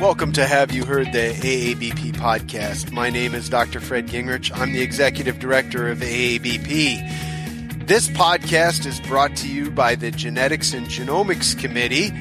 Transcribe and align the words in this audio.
Welcome 0.00 0.32
to 0.34 0.46
Have 0.46 0.70
You 0.70 0.84
Herd 0.84 1.12
the 1.12 1.34
AABP 1.34 2.12
podcast. 2.12 2.92
My 2.92 3.10
name 3.10 3.34
is 3.34 3.48
Dr. 3.48 3.80
Fred 3.80 4.06
Gingrich. 4.06 4.56
I'm 4.56 4.72
the 4.72 4.80
executive 4.80 5.40
director 5.40 5.90
of 5.90 5.98
AABP. 5.98 7.84
This 7.84 8.06
podcast 8.06 8.86
is 8.86 9.00
brought 9.00 9.34
to 9.38 9.48
you 9.48 9.72
by 9.72 9.96
the 9.96 10.12
Genetics 10.12 10.72
and 10.72 10.86
Genomics 10.86 11.58
Committee, 11.58 12.12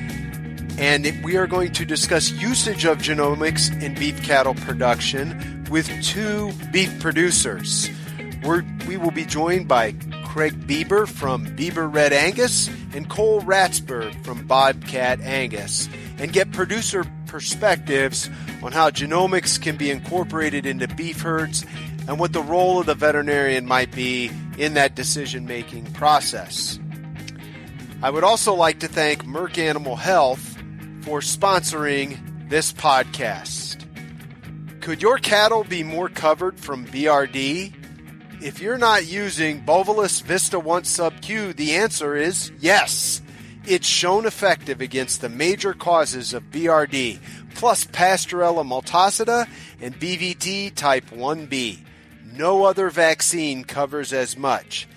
and 0.81 1.23
we 1.23 1.37
are 1.37 1.45
going 1.45 1.71
to 1.73 1.85
discuss 1.85 2.31
usage 2.31 2.83
of 2.85 2.97
genomics 2.97 3.71
in 3.79 3.93
beef 3.93 4.23
cattle 4.23 4.55
production 4.55 5.63
with 5.69 5.87
two 6.01 6.51
beef 6.71 6.99
producers. 6.99 7.91
We're, 8.43 8.63
we 8.87 8.97
will 8.97 9.11
be 9.11 9.23
joined 9.23 9.67
by 9.67 9.91
Craig 10.25 10.65
Bieber 10.65 11.07
from 11.07 11.45
Bieber 11.55 11.93
Red 11.93 12.11
Angus 12.11 12.71
and 12.95 13.07
Cole 13.07 13.41
Ratzburg 13.41 14.25
from 14.25 14.47
Bobcat 14.47 15.21
Angus 15.21 15.87
and 16.17 16.33
get 16.33 16.51
producer 16.51 17.05
perspectives 17.27 18.29
on 18.63 18.71
how 18.71 18.89
genomics 18.89 19.61
can 19.61 19.77
be 19.77 19.91
incorporated 19.91 20.65
into 20.65 20.87
beef 20.87 21.21
herds 21.21 21.65
and 22.07 22.19
what 22.19 22.33
the 22.33 22.41
role 22.41 22.79
of 22.79 22.85
the 22.85 22.95
veterinarian 22.95 23.65
might 23.65 23.91
be 23.91 24.31
in 24.57 24.73
that 24.73 24.95
decision 24.95 25.45
making 25.45 25.85
process. 25.93 26.79
I 28.01 28.09
would 28.09 28.23
also 28.23 28.53
like 28.53 28.79
to 28.79 28.87
thank 28.87 29.25
Merck 29.25 29.57
Animal 29.57 29.95
Health 29.95 30.55
for 31.01 31.19
sponsoring 31.19 32.49
this 32.49 32.71
podcast. 32.71 33.83
Could 34.81 35.01
your 35.01 35.17
cattle 35.17 35.63
be 35.63 35.83
more 35.83 36.07
covered 36.07 36.59
from 36.59 36.85
BRD? 36.85 37.73
If 38.41 38.61
you're 38.61 38.77
not 38.77 39.05
using 39.05 39.65
Bovilis 39.65 40.21
Vista 40.21 40.59
Once 40.59 40.89
Sub 40.89 41.21
Q, 41.21 41.53
the 41.53 41.75
answer 41.75 42.15
is 42.15 42.51
yes. 42.59 43.21
It's 43.69 43.85
shown 43.85 44.25
effective 44.25 44.79
against 44.79 45.19
the 45.19 45.27
major 45.27 45.73
causes 45.73 46.33
of 46.33 46.51
BRD, 46.51 47.19
plus 47.55 47.85
Pasteurella 47.85 48.65
multocida 48.65 49.45
and 49.81 49.99
BVD 49.99 50.73
type 50.73 51.09
1B. 51.09 51.79
No 52.33 52.63
other 52.63 52.89
vaccine 52.89 53.65
covers 53.65 54.13
as 54.13 54.37
much. 54.37 54.87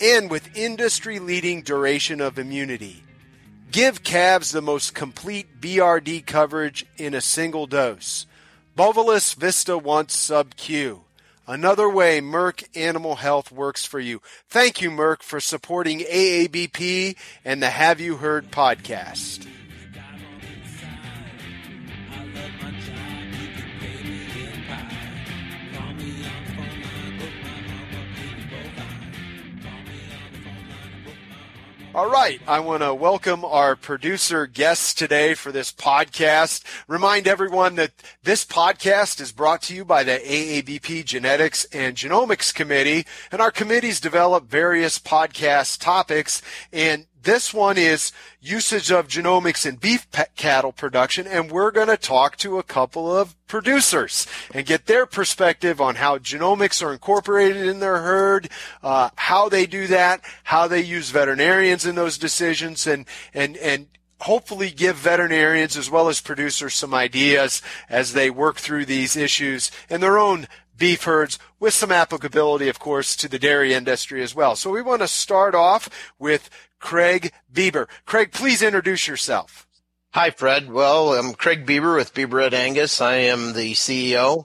And 0.00 0.30
with 0.30 0.56
industry 0.56 1.18
leading 1.18 1.60
duration 1.60 2.22
of 2.22 2.38
immunity. 2.38 3.04
Give 3.70 4.02
calves 4.02 4.52
the 4.52 4.62
most 4.62 4.94
complete 4.94 5.60
BRD 5.60 6.24
coverage 6.24 6.86
in 6.96 7.12
a 7.12 7.20
single 7.20 7.66
dose. 7.66 8.26
Bovilis 8.74 9.34
Vista 9.34 9.76
Once 9.76 10.16
Sub 10.16 10.56
Q. 10.56 11.03
Another 11.46 11.88
way 11.88 12.20
Merck 12.20 12.64
Animal 12.74 13.16
Health 13.16 13.52
works 13.52 13.84
for 13.84 14.00
you. 14.00 14.22
Thank 14.48 14.80
you, 14.80 14.90
Merck, 14.90 15.22
for 15.22 15.40
supporting 15.40 16.00
AABP 16.00 17.16
and 17.44 17.62
the 17.62 17.70
Have 17.70 18.00
You 18.00 18.16
Herd 18.16 18.50
podcast. 18.50 19.46
All 31.94 32.10
right. 32.10 32.40
I 32.48 32.58
want 32.58 32.82
to 32.82 32.92
welcome 32.92 33.44
our 33.44 33.76
producer 33.76 34.48
guests 34.48 34.94
today 34.94 35.34
for 35.34 35.52
this 35.52 35.70
podcast. 35.70 36.64
Remind 36.88 37.28
everyone 37.28 37.76
that 37.76 37.92
this 38.24 38.44
podcast 38.44 39.20
is 39.20 39.30
brought 39.30 39.62
to 39.62 39.76
you 39.76 39.84
by 39.84 40.02
the 40.02 40.18
AABP 40.18 41.04
Genetics 41.04 41.66
and 41.66 41.94
Genomics 41.94 42.52
Committee, 42.52 43.06
and 43.30 43.40
our 43.40 43.52
committees 43.52 44.00
develop 44.00 44.50
various 44.50 44.98
podcast 44.98 45.80
topics. 45.80 46.42
And 46.72 47.06
this 47.24 47.52
one 47.52 47.76
is 47.76 48.12
usage 48.40 48.92
of 48.92 49.08
genomics 49.08 49.66
in 49.66 49.76
beef 49.76 50.06
cattle 50.36 50.72
production, 50.72 51.26
and 51.26 51.50
we're 51.50 51.70
going 51.70 51.88
to 51.88 51.96
talk 51.96 52.36
to 52.38 52.58
a 52.58 52.62
couple 52.62 53.14
of 53.14 53.34
producers 53.46 54.26
and 54.52 54.66
get 54.66 54.86
their 54.86 55.06
perspective 55.06 55.80
on 55.80 55.96
how 55.96 56.18
genomics 56.18 56.84
are 56.84 56.92
incorporated 56.92 57.66
in 57.66 57.80
their 57.80 57.98
herd, 57.98 58.48
uh, 58.82 59.10
how 59.16 59.48
they 59.48 59.66
do 59.66 59.86
that, 59.86 60.20
how 60.44 60.68
they 60.68 60.80
use 60.80 61.10
veterinarians 61.10 61.86
in 61.86 61.94
those 61.94 62.18
decisions, 62.18 62.86
and 62.86 63.06
and 63.32 63.56
and 63.56 63.88
hopefully 64.20 64.70
give 64.70 64.96
veterinarians 64.96 65.76
as 65.76 65.90
well 65.90 66.08
as 66.08 66.20
producers 66.20 66.74
some 66.74 66.94
ideas 66.94 67.60
as 67.88 68.12
they 68.12 68.30
work 68.30 68.56
through 68.56 68.84
these 68.84 69.16
issues 69.16 69.70
in 69.90 70.00
their 70.00 70.18
own 70.18 70.46
beef 70.76 71.04
herds 71.04 71.38
with 71.60 71.74
some 71.74 71.92
applicability, 71.92 72.68
of 72.68 72.78
course, 72.78 73.16
to 73.16 73.28
the 73.28 73.38
dairy 73.38 73.74
industry 73.74 74.22
as 74.22 74.34
well. 74.34 74.56
So 74.56 74.70
we 74.70 74.82
want 74.82 75.02
to 75.02 75.08
start 75.08 75.54
off 75.54 75.88
with 76.18 76.50
Craig 76.84 77.32
Bieber. 77.50 77.88
Craig, 78.04 78.30
please 78.30 78.60
introduce 78.60 79.08
yourself. 79.08 79.66
Hi, 80.12 80.28
Fred. 80.28 80.70
Well, 80.70 81.14
I'm 81.14 81.32
Craig 81.32 81.64
Bieber 81.64 81.96
with 81.96 82.12
Bieber 82.12 82.34
Red 82.34 82.52
Angus. 82.52 83.00
I 83.00 83.14
am 83.14 83.54
the 83.54 83.72
CEO. 83.72 84.40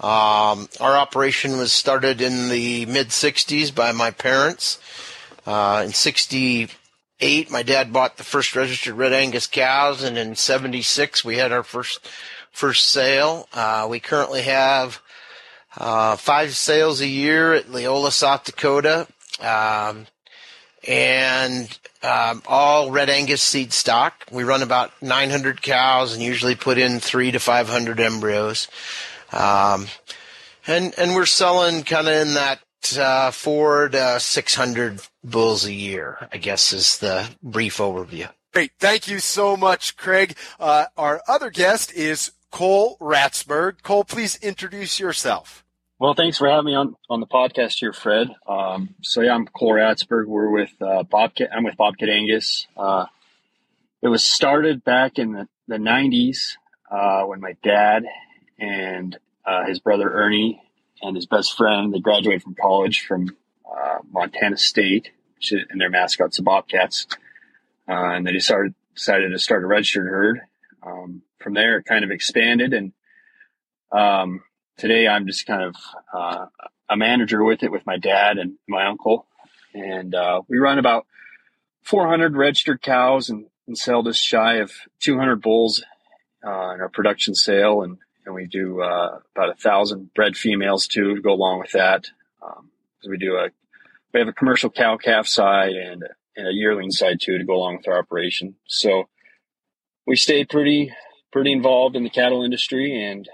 Um, 0.00 0.70
our 0.80 0.96
operation 0.96 1.58
was 1.58 1.74
started 1.74 2.22
in 2.22 2.48
the 2.48 2.86
mid 2.86 3.08
60s 3.08 3.74
by 3.74 3.92
my 3.92 4.10
parents. 4.10 4.80
Uh, 5.44 5.82
in 5.84 5.92
68, 5.92 7.50
my 7.50 7.62
dad 7.62 7.92
bought 7.92 8.16
the 8.16 8.24
first 8.24 8.56
registered 8.56 8.94
Red 8.94 9.12
Angus 9.12 9.46
cows, 9.46 10.02
and 10.02 10.16
in 10.16 10.34
76, 10.34 11.26
we 11.26 11.36
had 11.36 11.52
our 11.52 11.62
first 11.62 12.08
first 12.52 12.88
sale. 12.88 13.50
Uh, 13.52 13.86
we 13.88 14.00
currently 14.00 14.40
have 14.42 15.02
uh, 15.76 16.16
five 16.16 16.56
sales 16.56 17.02
a 17.02 17.06
year 17.06 17.52
at 17.52 17.70
Leola, 17.70 18.10
South 18.10 18.44
Dakota. 18.44 19.06
Um, 19.40 20.06
and 20.86 21.78
um, 22.02 22.42
all 22.46 22.90
red 22.90 23.10
Angus 23.10 23.42
seed 23.42 23.72
stock. 23.72 24.24
We 24.30 24.44
run 24.44 24.62
about 24.62 24.92
900 25.02 25.62
cows 25.62 26.14
and 26.14 26.22
usually 26.22 26.54
put 26.54 26.78
in 26.78 27.00
three 27.00 27.30
to 27.30 27.38
500 27.38 28.00
embryos. 28.00 28.68
Um, 29.32 29.86
and 30.66 30.94
and 30.98 31.14
we're 31.14 31.26
selling 31.26 31.82
kind 31.82 32.08
of 32.08 32.14
in 32.14 32.34
that 32.34 32.60
uh, 32.98 33.30
four 33.30 33.88
to 33.88 34.20
600 34.20 35.00
bulls 35.24 35.64
a 35.64 35.72
year. 35.72 36.28
I 36.32 36.38
guess 36.38 36.72
is 36.72 36.98
the 36.98 37.28
brief 37.42 37.78
overview. 37.78 38.28
Great, 38.52 38.72
thank 38.78 39.06
you 39.06 39.18
so 39.18 39.56
much, 39.56 39.96
Craig. 39.96 40.36
Uh, 40.58 40.86
our 40.96 41.20
other 41.28 41.50
guest 41.50 41.92
is 41.92 42.32
Cole 42.50 42.96
Ratzburg. 43.00 43.82
Cole, 43.82 44.04
please 44.04 44.36
introduce 44.36 44.98
yourself. 44.98 45.65
Well, 45.98 46.12
thanks 46.12 46.36
for 46.36 46.46
having 46.46 46.66
me 46.66 46.74
on, 46.74 46.94
on 47.08 47.20
the 47.20 47.26
podcast 47.26 47.78
here, 47.78 47.94
Fred. 47.94 48.28
Um, 48.46 48.94
so 49.00 49.22
yeah, 49.22 49.34
I'm 49.34 49.46
Cole 49.46 49.72
Ratzburg. 49.72 50.26
We're 50.26 50.50
with 50.50 50.74
uh, 50.78 51.04
Bobcat. 51.04 51.48
I'm 51.50 51.64
with 51.64 51.78
Bobcat 51.78 52.10
Angus. 52.10 52.66
Uh, 52.76 53.06
it 54.02 54.08
was 54.08 54.22
started 54.22 54.84
back 54.84 55.18
in 55.18 55.32
the, 55.32 55.48
the 55.66 55.78
90s 55.78 56.56
uh, 56.90 57.22
when 57.22 57.40
my 57.40 57.56
dad 57.62 58.04
and 58.58 59.16
uh, 59.46 59.64
his 59.64 59.80
brother 59.80 60.10
Ernie 60.10 60.62
and 61.00 61.16
his 61.16 61.24
best 61.24 61.56
friend 61.56 61.94
they 61.94 62.00
graduated 62.00 62.42
from 62.42 62.56
college 62.60 63.06
from 63.06 63.34
uh, 63.64 64.00
Montana 64.12 64.58
State, 64.58 65.12
and 65.50 65.80
their 65.80 65.88
mascots 65.88 66.36
the 66.36 66.42
Bobcats. 66.42 67.06
Uh, 67.88 68.16
and 68.16 68.26
they 68.26 68.32
decided 68.32 68.74
decided 68.94 69.30
to 69.30 69.38
start 69.38 69.64
a 69.64 69.66
registered 69.66 70.06
herd. 70.06 70.42
Um, 70.82 71.22
from 71.38 71.54
there, 71.54 71.78
it 71.78 71.86
kind 71.86 72.04
of 72.04 72.10
expanded 72.10 72.74
and. 72.74 72.92
Um, 73.92 74.42
today 74.76 75.06
I'm 75.06 75.26
just 75.26 75.46
kind 75.46 75.62
of 75.62 75.76
uh, 76.12 76.46
a 76.88 76.96
manager 76.96 77.42
with 77.42 77.62
it 77.62 77.72
with 77.72 77.86
my 77.86 77.96
dad 77.98 78.38
and 78.38 78.54
my 78.68 78.86
uncle, 78.86 79.26
and 79.74 80.14
uh, 80.14 80.42
we 80.48 80.58
run 80.58 80.78
about 80.78 81.06
400 81.82 82.36
registered 82.36 82.82
cows 82.82 83.30
and, 83.30 83.46
and 83.66 83.76
sell 83.76 84.02
just 84.02 84.22
shy 84.22 84.56
of 84.56 84.72
200 85.00 85.40
bulls 85.40 85.84
uh, 86.44 86.74
in 86.74 86.80
our 86.80 86.88
production 86.88 87.34
sale, 87.34 87.82
and 87.82 87.98
and 88.24 88.34
we 88.34 88.46
do 88.46 88.82
uh, 88.82 89.20
about 89.34 89.50
a 89.50 89.54
thousand 89.54 90.12
bred 90.12 90.36
females 90.36 90.86
too 90.86 91.14
to 91.14 91.22
go 91.22 91.32
along 91.32 91.60
with 91.60 91.72
that. 91.72 92.06
Um, 92.42 92.70
we 93.08 93.18
do 93.18 93.36
a 93.36 93.50
we 94.12 94.20
have 94.20 94.28
a 94.28 94.32
commercial 94.32 94.70
cow 94.70 94.96
calf 94.96 95.26
side 95.26 95.72
and 95.72 96.04
and 96.36 96.48
a 96.48 96.52
yearling 96.52 96.90
side 96.90 97.20
too 97.20 97.38
to 97.38 97.44
go 97.44 97.54
along 97.54 97.78
with 97.78 97.88
our 97.88 97.98
operation. 97.98 98.56
So 98.66 99.08
we 100.06 100.16
stay 100.16 100.44
pretty 100.44 100.92
pretty 101.32 101.52
involved 101.52 101.96
in 101.96 102.02
the 102.02 102.10
cattle 102.10 102.44
industry 102.44 103.04
and 103.04 103.28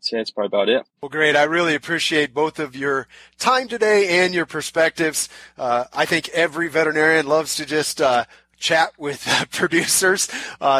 that's, 0.00 0.10
that's 0.10 0.30
probably 0.30 0.46
about 0.46 0.68
it. 0.70 0.86
Well, 1.02 1.10
great. 1.10 1.36
I 1.36 1.44
really 1.44 1.74
appreciate 1.74 2.32
both 2.32 2.58
of 2.58 2.74
your 2.74 3.06
time 3.38 3.68
today 3.68 4.24
and 4.24 4.32
your 4.32 4.46
perspectives. 4.46 5.28
Uh, 5.58 5.84
I 5.92 6.06
think 6.06 6.30
every 6.30 6.68
veterinarian 6.68 7.26
loves 7.26 7.54
to 7.56 7.66
just 7.66 8.00
uh, 8.00 8.24
chat 8.58 8.92
with 8.98 9.28
uh, 9.28 9.44
producers, 9.50 10.30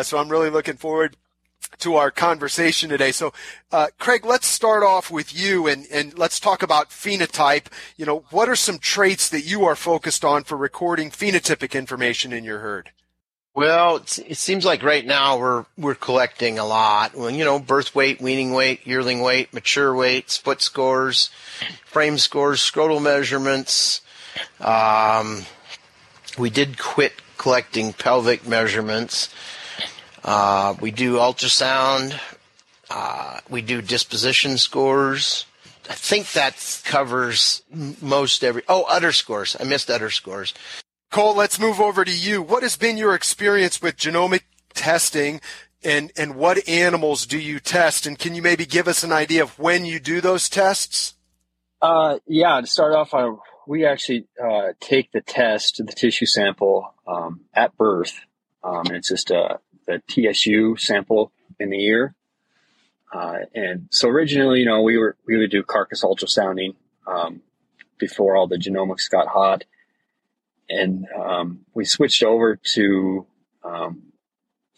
so 0.02 0.19
I'm 0.19 0.31
really 0.31 0.50
looking 0.50 0.76
forward 0.76 1.17
to 1.78 1.96
our 1.96 2.11
conversation 2.11 2.90
today. 2.90 3.12
So, 3.12 3.32
uh, 3.72 3.88
Craig, 3.99 4.25
let's 4.25 4.46
start 4.46 4.82
off 4.82 5.11
with 5.11 5.38
you 5.38 5.67
and, 5.67 5.87
and 5.90 6.19
let's 6.19 6.40
talk 6.40 6.62
about 6.62 6.90
phenotype. 6.90 7.67
You 7.96 8.06
know, 8.06 8.25
what 8.31 8.49
are 8.49 8.56
some 8.56 8.78
traits 8.78 9.28
that 9.31 9.43
you 9.43 9.64
are 9.64 9.76
focused 9.76 10.25
on 10.25 10.44
for 10.44 10.56
recording 10.56 11.11
phenotypic 11.11 11.72
information 11.72 12.32
in 12.32 12.44
your 12.44 12.58
herd? 12.61 12.90
Well, 13.55 13.97
it 13.97 14.37
seems 14.38 14.64
like 14.64 14.82
right 14.82 15.05
now 15.05 15.37
we're 15.38 15.67
we're 15.76 15.97
collecting 15.97 16.58
a 16.58 16.64
lot. 16.64 17.17
Well, 17.17 17.31
you 17.31 17.44
know, 17.44 17.58
birth 17.58 17.94
weight, 17.94 18.20
weaning 18.20 18.52
weight, 18.52 18.87
yearling 18.87 19.20
weight, 19.20 19.52
mature 19.52 19.94
weight, 19.94 20.31
split 20.31 20.62
scores, 20.62 21.31
frame 21.85 22.17
scores, 22.19 22.61
scrotal 22.61 23.02
measurements. 23.02 24.02
Um, 24.61 25.44
we 26.38 26.49
did 26.49 26.79
quit 26.79 27.14
collecting 27.38 27.93
pelvic 27.93 28.47
measurements. 28.47 29.29
Uh, 30.25 30.75
we 30.81 30.91
do 30.91 31.17
ultrasound 31.17 32.19
Uh, 32.91 33.38
we 33.49 33.62
do 33.62 33.81
disposition 33.81 34.58
scores. 34.58 35.46
I 35.88 35.94
think 35.94 36.32
that 36.32 36.82
covers 36.85 37.62
most 38.03 38.43
every. 38.43 38.62
Oh, 38.69 38.85
udder 38.88 39.12
scores. 39.12 39.56
I 39.61 39.64
missed 39.64 39.88
udder 39.91 40.11
scores. 40.11 40.55
Cole, 41.10 41.34
let's 41.34 41.58
move 41.58 41.80
over 41.80 42.04
to 42.04 42.16
you. 42.16 42.40
What 42.40 42.62
has 42.62 42.76
been 42.76 42.96
your 42.96 43.14
experience 43.14 43.82
with 43.82 43.96
genomic 43.96 44.42
testing 44.74 45.40
and, 45.82 46.12
and 46.16 46.36
what 46.36 46.68
animals 46.68 47.26
do 47.26 47.38
you 47.38 47.58
test? 47.58 48.06
And 48.06 48.18
can 48.18 48.34
you 48.34 48.42
maybe 48.42 48.64
give 48.64 48.86
us 48.86 49.02
an 49.02 49.10
idea 49.10 49.42
of 49.42 49.58
when 49.58 49.84
you 49.84 49.98
do 49.98 50.20
those 50.20 50.48
tests? 50.48 51.14
Uh, 51.82 52.18
yeah, 52.26 52.60
to 52.60 52.66
start 52.66 52.94
off, 52.94 53.12
I, 53.12 53.34
we 53.66 53.86
actually 53.86 54.26
uh, 54.42 54.68
take 54.78 55.10
the 55.10 55.20
test, 55.20 55.82
the 55.84 55.92
tissue 55.92 56.26
sample, 56.26 56.94
um, 57.08 57.40
at 57.54 57.76
birth. 57.76 58.20
Um, 58.62 58.86
and 58.86 58.96
it's 58.96 59.08
just 59.08 59.30
a, 59.30 59.58
the 59.86 60.02
TSU 60.08 60.76
sample 60.76 61.32
in 61.58 61.70
the 61.70 61.84
ear. 61.84 62.14
Uh, 63.12 63.38
and 63.54 63.88
so 63.90 64.08
originally, 64.08 64.60
you 64.60 64.66
know, 64.66 64.82
we 64.82 64.96
were 64.96 65.16
we 65.26 65.36
would 65.36 65.50
do 65.50 65.64
carcass 65.64 66.04
ultrasounding 66.04 66.76
um, 67.06 67.42
before 67.98 68.36
all 68.36 68.46
the 68.46 68.56
genomics 68.56 69.10
got 69.10 69.26
hot, 69.26 69.64
and 70.70 71.06
um, 71.19 71.61
we 71.75 71.84
switched 71.84 72.22
over 72.22 72.56
to 72.75 73.26
um, 73.64 74.02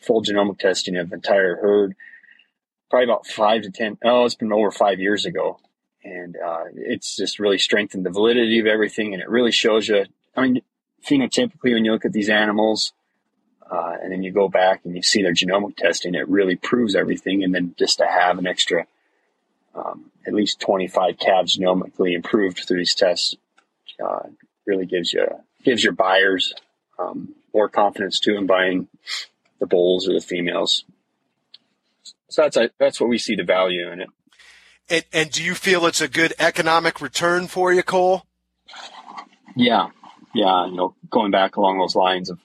full 0.01 0.23
genomic 0.23 0.59
testing 0.59 0.97
of 0.97 1.11
the 1.11 1.17
entire 1.17 1.57
herd. 1.57 1.95
Probably 2.91 3.05
about 3.05 3.27
five 3.27 3.63
to 3.63 3.71
ten. 3.71 3.99
Oh, 4.05 4.25
it's 4.25 4.35
been 4.35 4.53
over 4.53 4.71
five 4.71 4.99
years 4.99 5.25
ago, 5.25 5.61
and 6.05 6.37
uh, 6.37 6.65
it's 6.75 7.17
just 7.17 7.39
really 7.39 7.59
strengthened 7.59 8.05
the 8.05 8.11
validity 8.11 8.59
of 8.59 8.67
everything, 8.67 9.15
and 9.15 9.23
it 9.23 9.29
really 9.29 9.53
shows 9.53 9.89
you. 9.89 10.05
I 10.37 10.43
mean, 10.43 10.63
phenotypically, 11.07 11.73
when 11.75 11.85
you 11.85 11.93
look 11.93 12.05
at 12.05 12.13
these 12.13 12.29
animals, 12.29 12.93
uh, 13.73 13.97
and 14.03 14.13
then 14.13 14.23
you 14.23 14.31
go 14.31 14.49
back 14.49 14.83
and 14.85 14.95
you 14.95 15.03
see 15.03 15.23
their 15.23 15.33
genomic 15.33 15.77
testing, 15.77 16.15
it 16.15 16.29
really 16.29 16.57
proves 16.57 16.95
everything. 16.95 17.43
And 17.43 17.55
then 17.55 17.75
just 17.79 17.99
to 17.99 18.07
have 18.07 18.39
an 18.39 18.47
extra, 18.47 18.87
um, 19.75 20.11
at 20.27 20.35
least 20.35 20.61
25 20.61 21.19
calves 21.19 21.57
genomically 21.57 22.15
improved 22.15 22.65
through 22.67 22.79
these 22.79 22.95
tests, 22.95 23.35
uh, 24.05 24.29
really 24.67 24.85
gives 24.85 25.13
you, 25.13 25.27
gives 25.65 25.83
your 25.83 25.93
buyers, 25.93 26.55
um, 26.99 27.35
more 27.55 27.69
confidence 27.69 28.19
too 28.19 28.37
in 28.37 28.47
buying 28.47 28.89
the 29.61 29.67
bulls 29.67 30.09
or 30.09 30.15
the 30.15 30.21
females. 30.21 30.85
So 32.29 32.43
that's, 32.43 32.59
that's 32.79 33.01
what 33.01 33.11
we 33.11 33.19
see 33.19 33.35
the 33.35 33.45
value 33.45 33.91
in 33.91 34.01
it. 34.01 34.09
And, 34.89 35.05
and 35.13 35.31
do 35.31 35.43
you 35.43 35.55
feel 35.55 35.87
it's 35.87 36.01
a 36.01 36.09
good 36.09 36.35
economic 36.39 37.01
return 37.01 37.47
for 37.47 37.73
you, 37.73 37.83
Cole? 37.83 38.27
Yeah. 39.55 39.91
Yeah. 40.35 40.67
You 40.67 40.75
know, 40.75 40.95
going 41.11 41.31
back 41.31 41.57
along 41.57 41.79
those 41.79 41.95
lines 41.95 42.31
of, 42.31 42.39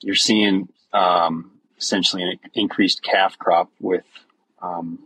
you're 0.00 0.14
seeing 0.14 0.68
um, 0.92 1.50
essentially 1.78 2.22
an 2.22 2.38
increased 2.54 3.02
calf 3.02 3.38
crop 3.38 3.70
with 3.80 4.04
um, 4.60 5.00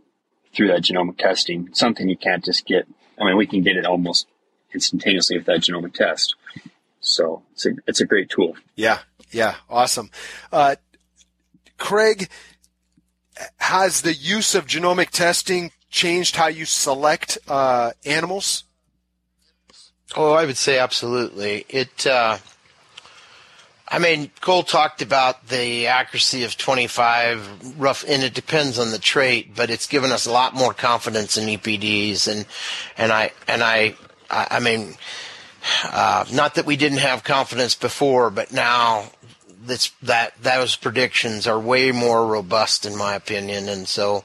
through 0.52 0.68
that 0.68 0.82
genomic 0.82 1.16
testing. 1.16 1.70
Something 1.72 2.08
you 2.08 2.16
can't 2.16 2.44
just 2.44 2.66
get. 2.66 2.86
I 3.18 3.24
mean, 3.24 3.36
we 3.36 3.46
can 3.46 3.62
get 3.62 3.76
it 3.76 3.86
almost 3.86 4.26
instantaneously 4.74 5.36
with 5.38 5.46
that 5.46 5.60
genomic 5.60 5.94
test. 5.94 6.34
So 7.10 7.42
it's 7.52 7.66
a 7.66 7.70
it's 7.86 8.00
a 8.00 8.06
great 8.06 8.30
tool. 8.30 8.56
Yeah, 8.76 8.98
yeah, 9.30 9.56
awesome. 9.68 10.10
Uh, 10.52 10.76
Craig, 11.76 12.28
has 13.58 14.02
the 14.02 14.14
use 14.14 14.54
of 14.54 14.66
genomic 14.66 15.10
testing 15.10 15.72
changed 15.90 16.36
how 16.36 16.46
you 16.48 16.64
select 16.64 17.38
uh, 17.48 17.92
animals? 18.04 18.64
Oh, 20.16 20.32
I 20.32 20.44
would 20.44 20.56
say 20.56 20.78
absolutely. 20.78 21.64
It 21.68 22.06
uh, 22.06 22.38
I 23.92 23.98
mean, 23.98 24.30
Cole 24.40 24.62
talked 24.62 25.02
about 25.02 25.48
the 25.48 25.88
accuracy 25.88 26.44
of 26.44 26.56
25 26.56 27.80
rough, 27.80 28.04
and 28.06 28.22
it 28.22 28.34
depends 28.34 28.78
on 28.78 28.92
the 28.92 29.00
trait, 29.00 29.56
but 29.56 29.68
it's 29.68 29.88
given 29.88 30.12
us 30.12 30.26
a 30.26 30.32
lot 30.32 30.54
more 30.54 30.72
confidence 30.72 31.36
in 31.36 31.48
EPDs. 31.48 32.28
And, 32.28 32.46
and 32.96 33.10
I, 33.10 33.32
and 33.48 33.64
I, 33.64 33.96
I 34.30 34.60
mean, 34.60 34.94
uh, 35.84 36.24
not 36.32 36.54
that 36.54 36.66
we 36.66 36.76
didn't 36.76 36.98
have 36.98 37.24
confidence 37.24 37.74
before, 37.74 38.30
but 38.30 38.52
now 38.52 39.10
that's, 39.64 39.90
that, 40.02 40.34
those 40.42 40.76
predictions 40.76 41.46
are 41.46 41.58
way 41.58 41.92
more 41.92 42.26
robust 42.26 42.86
in 42.86 42.96
my 42.96 43.14
opinion. 43.14 43.68
And 43.68 43.86
so 43.86 44.24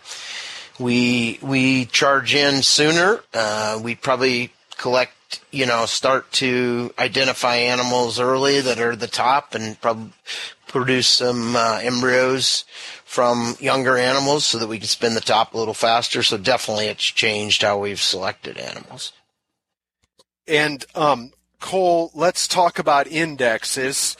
we, 0.79 1.39
we 1.41 1.85
charge 1.85 2.35
in 2.35 2.61
sooner. 2.61 3.21
Uh, 3.33 3.79
we 3.83 3.95
probably 3.95 4.51
collect 4.77 5.11
you 5.51 5.65
know, 5.65 5.85
start 5.85 6.31
to 6.33 6.93
identify 6.99 7.55
animals 7.55 8.19
early 8.19 8.61
that 8.61 8.79
are 8.79 8.95
the 8.95 9.07
top 9.07 9.55
and 9.55 9.79
probably 9.81 10.11
produce 10.67 11.07
some 11.07 11.55
uh, 11.55 11.79
embryos 11.81 12.65
from 13.05 13.55
younger 13.59 13.97
animals 13.97 14.45
so 14.45 14.57
that 14.57 14.67
we 14.67 14.79
can 14.79 14.87
spin 14.87 15.13
the 15.13 15.21
top 15.21 15.53
a 15.53 15.57
little 15.57 15.73
faster. 15.73 16.21
So 16.23 16.37
definitely 16.37 16.87
it's 16.87 17.03
changed 17.03 17.61
how 17.61 17.79
we've 17.79 18.01
selected 18.01 18.57
animals. 18.57 19.13
And 20.47 20.85
um, 20.93 21.31
Cole, 21.59 22.11
let's 22.13 22.47
talk 22.47 22.79
about 22.79 23.07
indexes. 23.07 24.15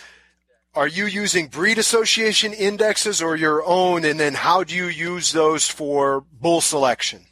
Are 0.74 0.88
you 0.88 1.06
using 1.06 1.48
breed 1.48 1.78
association 1.78 2.52
indexes 2.52 3.22
or 3.22 3.36
your 3.36 3.64
own? 3.66 4.04
And 4.04 4.20
then 4.20 4.34
how 4.34 4.64
do 4.64 4.76
you 4.76 4.88
use 4.88 5.32
those 5.32 5.68
for 5.68 6.22
bull 6.32 6.62
selection? 6.62 7.26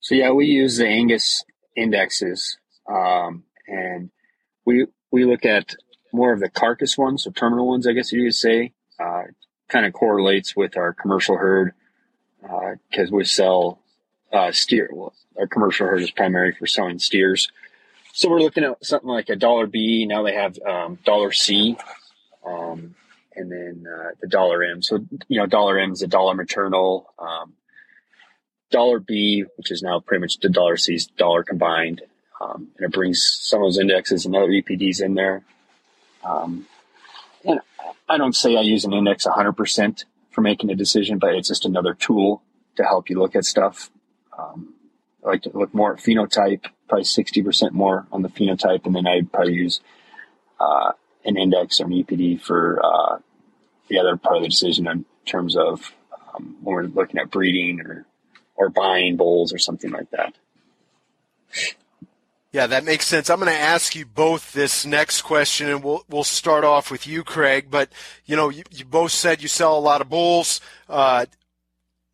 So 0.00 0.14
yeah, 0.14 0.30
we 0.30 0.46
use 0.46 0.76
the 0.76 0.86
Angus 0.86 1.44
indexes, 1.76 2.58
um, 2.88 3.44
and 3.66 4.10
we 4.66 4.86
we 5.10 5.24
look 5.24 5.46
at 5.46 5.74
more 6.12 6.32
of 6.32 6.40
the 6.40 6.50
carcass 6.50 6.98
ones, 6.98 7.24
so 7.24 7.30
terminal 7.30 7.66
ones, 7.66 7.86
I 7.86 7.92
guess 7.92 8.12
you 8.12 8.24
could 8.24 8.34
say. 8.34 8.72
Uh, 9.00 9.22
kind 9.68 9.86
of 9.86 9.92
correlates 9.92 10.54
with 10.54 10.76
our 10.76 10.92
commercial 10.92 11.36
herd 11.36 11.72
because 12.42 13.10
uh, 13.10 13.16
we 13.16 13.24
sell 13.24 13.80
uh, 14.34 14.52
steer. 14.52 14.90
Well, 14.92 15.14
our 15.38 15.46
commercial 15.46 15.86
herd 15.86 16.02
is 16.02 16.10
primary 16.10 16.52
for 16.52 16.66
selling 16.66 16.98
steers, 16.98 17.50
so 18.12 18.28
we're 18.28 18.40
looking 18.40 18.64
at 18.64 18.84
something 18.84 19.08
like 19.08 19.28
a 19.28 19.36
dollar 19.36 19.66
B. 19.66 20.06
Now 20.06 20.22
they 20.22 20.34
have 20.34 20.58
um, 20.60 20.98
dollar 21.04 21.32
C. 21.32 21.76
Um, 22.46 22.94
and 23.36 23.50
then 23.50 23.86
uh, 23.92 24.10
the 24.20 24.28
dollar 24.28 24.62
M. 24.62 24.82
So 24.82 25.04
you 25.28 25.40
know, 25.40 25.46
dollar 25.46 25.78
M 25.78 25.92
is 25.92 26.02
a 26.02 26.06
dollar 26.06 26.34
maternal. 26.34 27.12
Um, 27.18 27.54
dollar 28.70 29.00
B, 29.00 29.44
which 29.56 29.70
is 29.70 29.82
now 29.82 30.00
pretty 30.00 30.20
much 30.20 30.38
the 30.38 30.48
dollar 30.48 30.76
C's 30.76 31.06
dollar 31.06 31.42
combined. 31.42 32.02
Um, 32.40 32.68
and 32.76 32.86
it 32.86 32.92
brings 32.92 33.24
some 33.40 33.62
of 33.62 33.66
those 33.66 33.78
indexes 33.78 34.26
and 34.26 34.36
other 34.36 34.48
EPDs 34.48 35.02
in 35.02 35.14
there. 35.14 35.42
Um, 36.24 36.66
and 37.44 37.60
I 38.08 38.18
don't 38.18 38.34
say 38.34 38.56
I 38.56 38.62
use 38.62 38.84
an 38.84 38.92
index 38.92 39.26
100% 39.26 40.04
for 40.30 40.40
making 40.40 40.70
a 40.70 40.74
decision, 40.74 41.18
but 41.18 41.34
it's 41.34 41.48
just 41.48 41.64
another 41.64 41.94
tool 41.94 42.42
to 42.76 42.82
help 42.82 43.08
you 43.08 43.18
look 43.18 43.36
at 43.36 43.44
stuff. 43.44 43.90
Um, 44.38 44.74
I 45.24 45.28
like 45.28 45.42
to 45.42 45.50
look 45.54 45.74
more 45.74 45.94
at 45.94 46.00
phenotype, 46.00 46.66
probably 46.88 47.04
60% 47.04 47.72
more 47.72 48.06
on 48.12 48.22
the 48.22 48.28
phenotype, 48.28 48.84
and 48.84 48.94
then 48.94 49.06
I'd 49.06 49.32
probably 49.32 49.54
use 49.54 49.80
uh, 50.60 50.92
an 51.24 51.36
index 51.36 51.80
or 51.80 51.86
an 51.86 51.92
EPD 51.92 52.40
for 52.40 52.84
uh, 52.84 53.18
the 53.88 53.98
other 53.98 54.16
part 54.16 54.36
of 54.36 54.42
the 54.42 54.48
decision 54.48 54.86
in 54.86 55.04
terms 55.24 55.56
of 55.56 55.92
um, 56.34 56.56
when 56.62 56.74
we're 56.74 56.82
looking 56.84 57.18
at 57.18 57.30
breeding 57.30 57.80
or 57.80 58.06
or 58.56 58.68
buying 58.68 59.16
bulls 59.16 59.52
or 59.52 59.58
something 59.58 59.90
like 59.90 60.10
that. 60.12 60.34
Yeah, 62.52 62.68
that 62.68 62.84
makes 62.84 63.06
sense. 63.06 63.30
I'm 63.30 63.40
going 63.40 63.50
to 63.50 63.58
ask 63.58 63.96
you 63.96 64.06
both 64.06 64.52
this 64.52 64.86
next 64.86 65.22
question, 65.22 65.68
and 65.68 65.82
we'll 65.82 66.04
we'll 66.08 66.22
start 66.22 66.62
off 66.62 66.88
with 66.88 67.04
you, 67.04 67.24
Craig. 67.24 67.66
But 67.68 67.90
you 68.26 68.36
know, 68.36 68.48
you, 68.48 68.62
you 68.70 68.84
both 68.84 69.10
said 69.10 69.42
you 69.42 69.48
sell 69.48 69.76
a 69.76 69.80
lot 69.80 70.00
of 70.00 70.08
bulls. 70.08 70.60
Uh, 70.88 71.26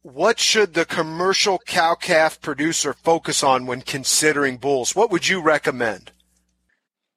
what 0.03 0.39
should 0.39 0.75
the 0.75 0.85
commercial 0.85 1.59
cow 1.67 1.95
calf 1.95 2.41
producer 2.41 2.93
focus 2.93 3.43
on 3.43 3.67
when 3.67 3.83
considering 3.83 4.57
bulls? 4.57 4.97
What 4.97 5.11
would 5.11 5.29
you 5.29 5.43
recommend? 5.43 6.13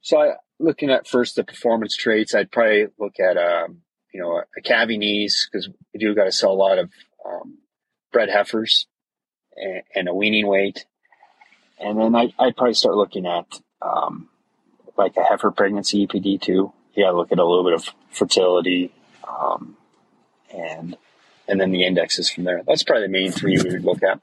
So, 0.02 0.20
I, 0.20 0.34
looking 0.60 0.90
at 0.90 1.08
first 1.08 1.36
the 1.36 1.44
performance 1.44 1.96
traits, 1.96 2.36
I'd 2.36 2.52
probably 2.52 2.88
look 3.00 3.20
at 3.20 3.38
um, 3.38 3.82
you 4.14 4.22
know 4.22 4.42
a 4.58 4.62
calving 4.62 5.02
ease 5.02 5.50
because 5.52 5.70
we 5.94 6.00
do 6.00 6.14
got 6.14 6.26
to 6.26 6.32
sell 6.32 6.52
a 6.52 6.54
lot 6.54 6.78
of 6.78 6.90
um, 7.26 7.60
bred 8.12 8.30
heifers 8.30 8.88
and, 9.96 10.08
a 10.08 10.14
weaning 10.14 10.48
weight. 10.48 10.86
And 11.80 12.00
then 12.00 12.16
I, 12.16 12.34
I'd 12.40 12.56
probably 12.56 12.74
start 12.74 12.96
looking 12.96 13.26
at 13.26 13.46
um, 13.82 14.30
like 14.98 15.16
a 15.18 15.24
heifer 15.24 15.52
pregnancy 15.52 16.06
EPD 16.06 16.42
too. 16.42 16.74
Yeah, 16.96 17.12
look 17.12 17.32
at 17.32 17.40
a 17.40 17.46
little 17.46 17.64
bit 17.64 17.74
of 17.74 17.90
fertility, 18.12 18.94
um, 19.28 19.78
and 20.54 20.96
and 21.48 21.60
then 21.60 21.72
the 21.72 21.86
indexes 21.86 22.30
from 22.30 22.44
there. 22.44 22.62
That's 22.66 22.84
probably 22.84 23.08
the 23.08 23.12
main 23.12 23.32
three 23.32 23.58
we 23.62 23.72
would 23.72 23.86
look 23.86 24.04
at. 24.04 24.20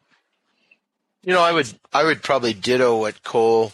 You 1.22 1.34
know, 1.34 1.42
I 1.42 1.52
would 1.52 1.72
I 1.92 2.04
would 2.04 2.22
probably 2.22 2.54
ditto 2.54 2.98
what 2.98 3.22
Cole 3.22 3.72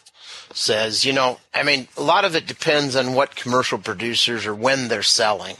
says. 0.53 1.05
You 1.05 1.13
know, 1.13 1.39
I 1.55 1.63
mean, 1.63 1.89
a 1.97 2.03
lot 2.03 2.25
of 2.25 2.35
it 2.35 2.47
depends 2.47 2.97
on 2.97 3.15
what 3.15 3.37
commercial 3.37 3.79
producers 3.79 4.47
or 4.47 4.55
when 4.55 4.89
they're 4.89 5.03
selling. 5.03 5.57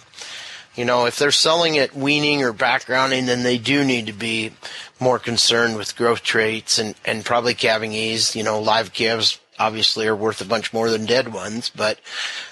You 0.75 0.85
know, 0.85 1.07
if 1.07 1.19
they're 1.19 1.31
selling 1.31 1.79
at 1.79 1.97
weaning 1.97 2.43
or 2.43 2.53
backgrounding, 2.53 3.27
then 3.27 3.43
they 3.43 3.57
do 3.57 3.83
need 3.83 4.07
to 4.07 4.13
be 4.13 4.53
more 5.01 5.19
concerned 5.19 5.77
with 5.77 5.97
growth 5.97 6.23
traits 6.23 6.79
and, 6.79 6.95
and 7.05 7.25
probably 7.25 7.55
calving 7.55 7.93
ease. 7.93 8.37
You 8.37 8.43
know, 8.43 8.61
live 8.61 8.93
calves 8.93 9.41
obviously 9.59 10.07
are 10.07 10.17
worth 10.17 10.43
a 10.43 10.45
bunch 10.45 10.75
more 10.75 10.91
than 10.91 11.07
dead 11.07 11.33
ones, 11.33 11.71
but, 11.75 11.99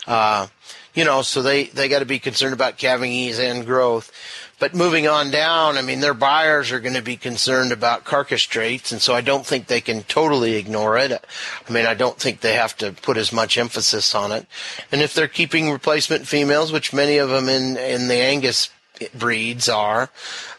uh, 0.06 0.46
you 0.94 1.04
know, 1.04 1.20
so 1.20 1.42
they, 1.42 1.64
they 1.64 1.88
got 1.88 1.98
to 1.98 2.06
be 2.06 2.18
concerned 2.18 2.54
about 2.54 2.78
calving 2.78 3.12
ease 3.12 3.38
and 3.38 3.66
growth. 3.66 4.10
But 4.58 4.75
moving 4.75 5.08
on 5.08 5.30
down, 5.30 5.76
I 5.76 5.82
mean, 5.82 6.00
their 6.00 6.14
buyers 6.14 6.70
are 6.73 6.80
going 6.80 6.94
to 6.94 7.02
be 7.02 7.16
concerned 7.16 7.73
about 7.73 8.04
carcass 8.04 8.42
traits, 8.42 8.92
and 8.92 9.02
so 9.02 9.14
I 9.14 9.20
don't 9.20 9.44
think 9.44 9.66
they 9.66 9.80
can 9.80 10.02
totally 10.04 10.54
ignore 10.54 10.96
it. 10.96 11.12
I 11.12 11.73
mean, 11.73 11.87
I 11.87 11.94
don't 11.94 12.18
think 12.18 12.40
they 12.40 12.54
have 12.54 12.76
to 12.78 12.92
put 12.92 13.16
as 13.16 13.32
much 13.32 13.58
emphasis 13.58 14.14
on 14.14 14.32
it. 14.32 14.46
And 14.92 15.02
if 15.02 15.12
they're 15.12 15.28
keeping 15.28 15.70
replacement 15.70 16.26
females, 16.26 16.73
which 16.73 16.92
many 16.92 17.18
of 17.18 17.28
them 17.28 17.49
in 17.49 17.76
in 17.76 18.08
the 18.08 18.16
Angus 18.16 18.70
breeds 19.14 19.68
are, 19.68 20.11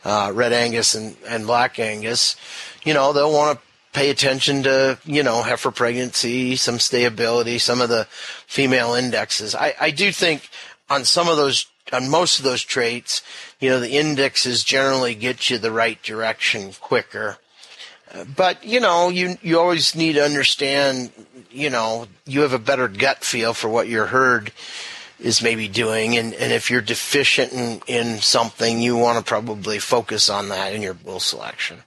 uh, 0.03 0.31
Red 0.33 0.53
Angus 0.53 0.93
and, 0.93 1.15
and 1.27 1.47
Black 1.47 1.79
Angus, 1.79 2.35
you 2.83 2.93
know, 2.93 3.13
they'll 3.13 3.31
want 3.31 3.57
to 3.57 3.65
pay 3.93 4.09
attention 4.09 4.63
to, 4.63 4.99
you 5.05 5.23
know, 5.23 5.41
heifer 5.41 5.71
pregnancy, 5.71 6.57
some 6.57 6.75
stayability, 6.75 7.59
some 7.59 7.79
of 7.79 7.87
the 7.87 8.05
female 8.45 8.93
indexes. 8.93 9.55
I, 9.55 9.73
I 9.79 9.91
do 9.91 10.11
think 10.11 10.49
on 10.89 11.05
some 11.05 11.29
of 11.29 11.37
those, 11.37 11.65
on 11.91 12.09
most 12.09 12.39
of 12.39 12.45
those 12.45 12.63
traits, 12.63 13.21
you 13.59 13.69
know, 13.69 13.79
the 13.79 13.97
indexes 13.97 14.63
generally 14.63 15.15
get 15.15 15.49
you 15.49 15.57
the 15.57 15.71
right 15.71 16.01
direction 16.01 16.73
quicker. 16.79 17.37
But, 18.35 18.63
you 18.63 18.79
know, 18.79 19.09
you, 19.09 19.37
you 19.41 19.59
always 19.59 19.95
need 19.95 20.13
to 20.13 20.23
understand, 20.23 21.11
you 21.51 21.69
know, 21.69 22.07
you 22.25 22.41
have 22.41 22.53
a 22.53 22.59
better 22.59 22.87
gut 22.87 23.23
feel 23.23 23.53
for 23.53 23.67
what 23.67 23.89
your 23.89 24.07
herd 24.07 24.51
is 25.19 25.41
maybe 25.41 25.67
doing. 25.67 26.17
And, 26.17 26.33
and 26.33 26.53
if 26.53 26.69
you're 26.69 26.81
deficient 26.81 27.51
in, 27.51 27.81
in 27.87 28.19
something, 28.19 28.81
you 28.81 28.95
want 28.95 29.17
to 29.17 29.23
probably 29.23 29.79
focus 29.79 30.29
on 30.29 30.49
that 30.49 30.73
in 30.73 30.81
your 30.81 30.93
bull 30.93 31.19
selection. 31.19 31.83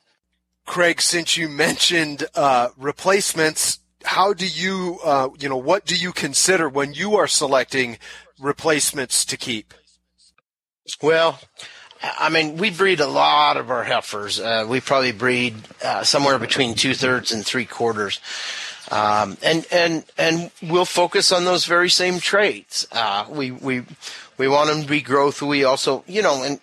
Craig, 0.67 1.01
since 1.01 1.37
you 1.37 1.49
mentioned 1.49 2.25
uh, 2.35 2.69
replacements, 2.77 3.79
how 4.05 4.33
do 4.35 4.47
you, 4.47 4.99
uh, 5.03 5.31
you 5.39 5.49
know, 5.49 5.57
what 5.57 5.87
do 5.87 5.97
you 5.97 6.13
consider 6.13 6.69
when 6.69 6.93
you 6.93 7.17
are 7.17 7.27
selecting 7.27 7.99
replacements 8.39 9.25
to 9.25 9.37
keep? 9.37 9.73
Well, 11.03 11.39
I 12.03 12.29
mean, 12.29 12.57
we 12.57 12.71
breed 12.71 13.01
a 13.01 13.07
lot 13.07 13.57
of 13.57 13.71
our 13.71 13.85
heifers. 13.85 14.39
Uh, 14.39 14.67
we 14.69 14.81
probably 14.81 15.13
breed 15.13 15.57
uh, 15.85 16.05
somewhere 16.05 16.39
between 16.39 16.75
two 16.75 16.95
thirds 16.95 17.33
and 17.33 17.45
three 17.45 17.65
quarters. 17.65 18.21
Um, 18.91 19.37
and 19.43 19.67
and 19.71 20.05
and 20.17 20.51
we'll 20.63 20.87
focus 20.87 21.31
on 21.31 21.45
those 21.45 21.67
very 21.67 21.91
same 21.91 22.21
traits. 22.21 22.87
Uh, 22.91 23.27
we 23.29 23.51
we 23.51 23.83
we 24.39 24.49
want 24.49 24.71
them 24.71 24.83
to 24.83 24.89
be 24.89 25.01
growth. 25.01 25.43
We 25.43 25.65
also, 25.65 26.05
you 26.07 26.23
know, 26.23 26.43
and 26.43 26.61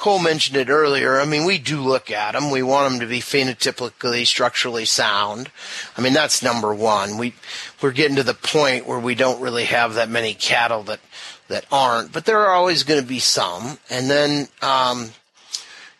Cole 0.00 0.18
mentioned 0.18 0.56
it 0.56 0.70
earlier. 0.70 1.20
I 1.20 1.26
mean, 1.26 1.44
we 1.44 1.58
do 1.58 1.82
look 1.82 2.10
at 2.10 2.32
them. 2.32 2.50
We 2.50 2.62
want 2.62 2.90
them 2.90 3.00
to 3.00 3.06
be 3.06 3.20
phenotypically, 3.20 4.26
structurally 4.26 4.86
sound. 4.86 5.50
I 5.94 6.00
mean, 6.00 6.14
that's 6.14 6.42
number 6.42 6.74
one. 6.74 7.18
We 7.18 7.34
we're 7.82 7.92
getting 7.92 8.16
to 8.16 8.22
the 8.22 8.32
point 8.32 8.86
where 8.86 8.98
we 8.98 9.14
don't 9.14 9.42
really 9.42 9.64
have 9.64 9.96
that 9.96 10.08
many 10.08 10.32
cattle 10.32 10.84
that 10.84 11.00
that 11.48 11.66
aren't, 11.70 12.12
but 12.12 12.24
there 12.24 12.38
are 12.38 12.54
always 12.54 12.82
going 12.82 12.98
to 12.98 13.06
be 13.06 13.18
some. 13.18 13.78
And 13.90 14.08
then, 14.08 14.48
um, 14.62 15.10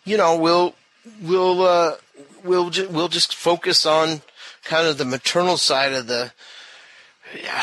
you 0.07 0.16
know, 0.16 0.35
we'll 0.35 0.75
we'll 1.21 1.61
uh, 1.61 1.97
we'll 2.42 2.71
ju- 2.71 2.88
we'll 2.88 3.09
just 3.09 3.35
focus 3.35 3.85
on 3.85 4.23
kind 4.64 4.87
of 4.87 4.97
the 4.97 5.04
maternal 5.04 5.59
side 5.59 5.92
of 5.92 6.07
the. 6.07 6.33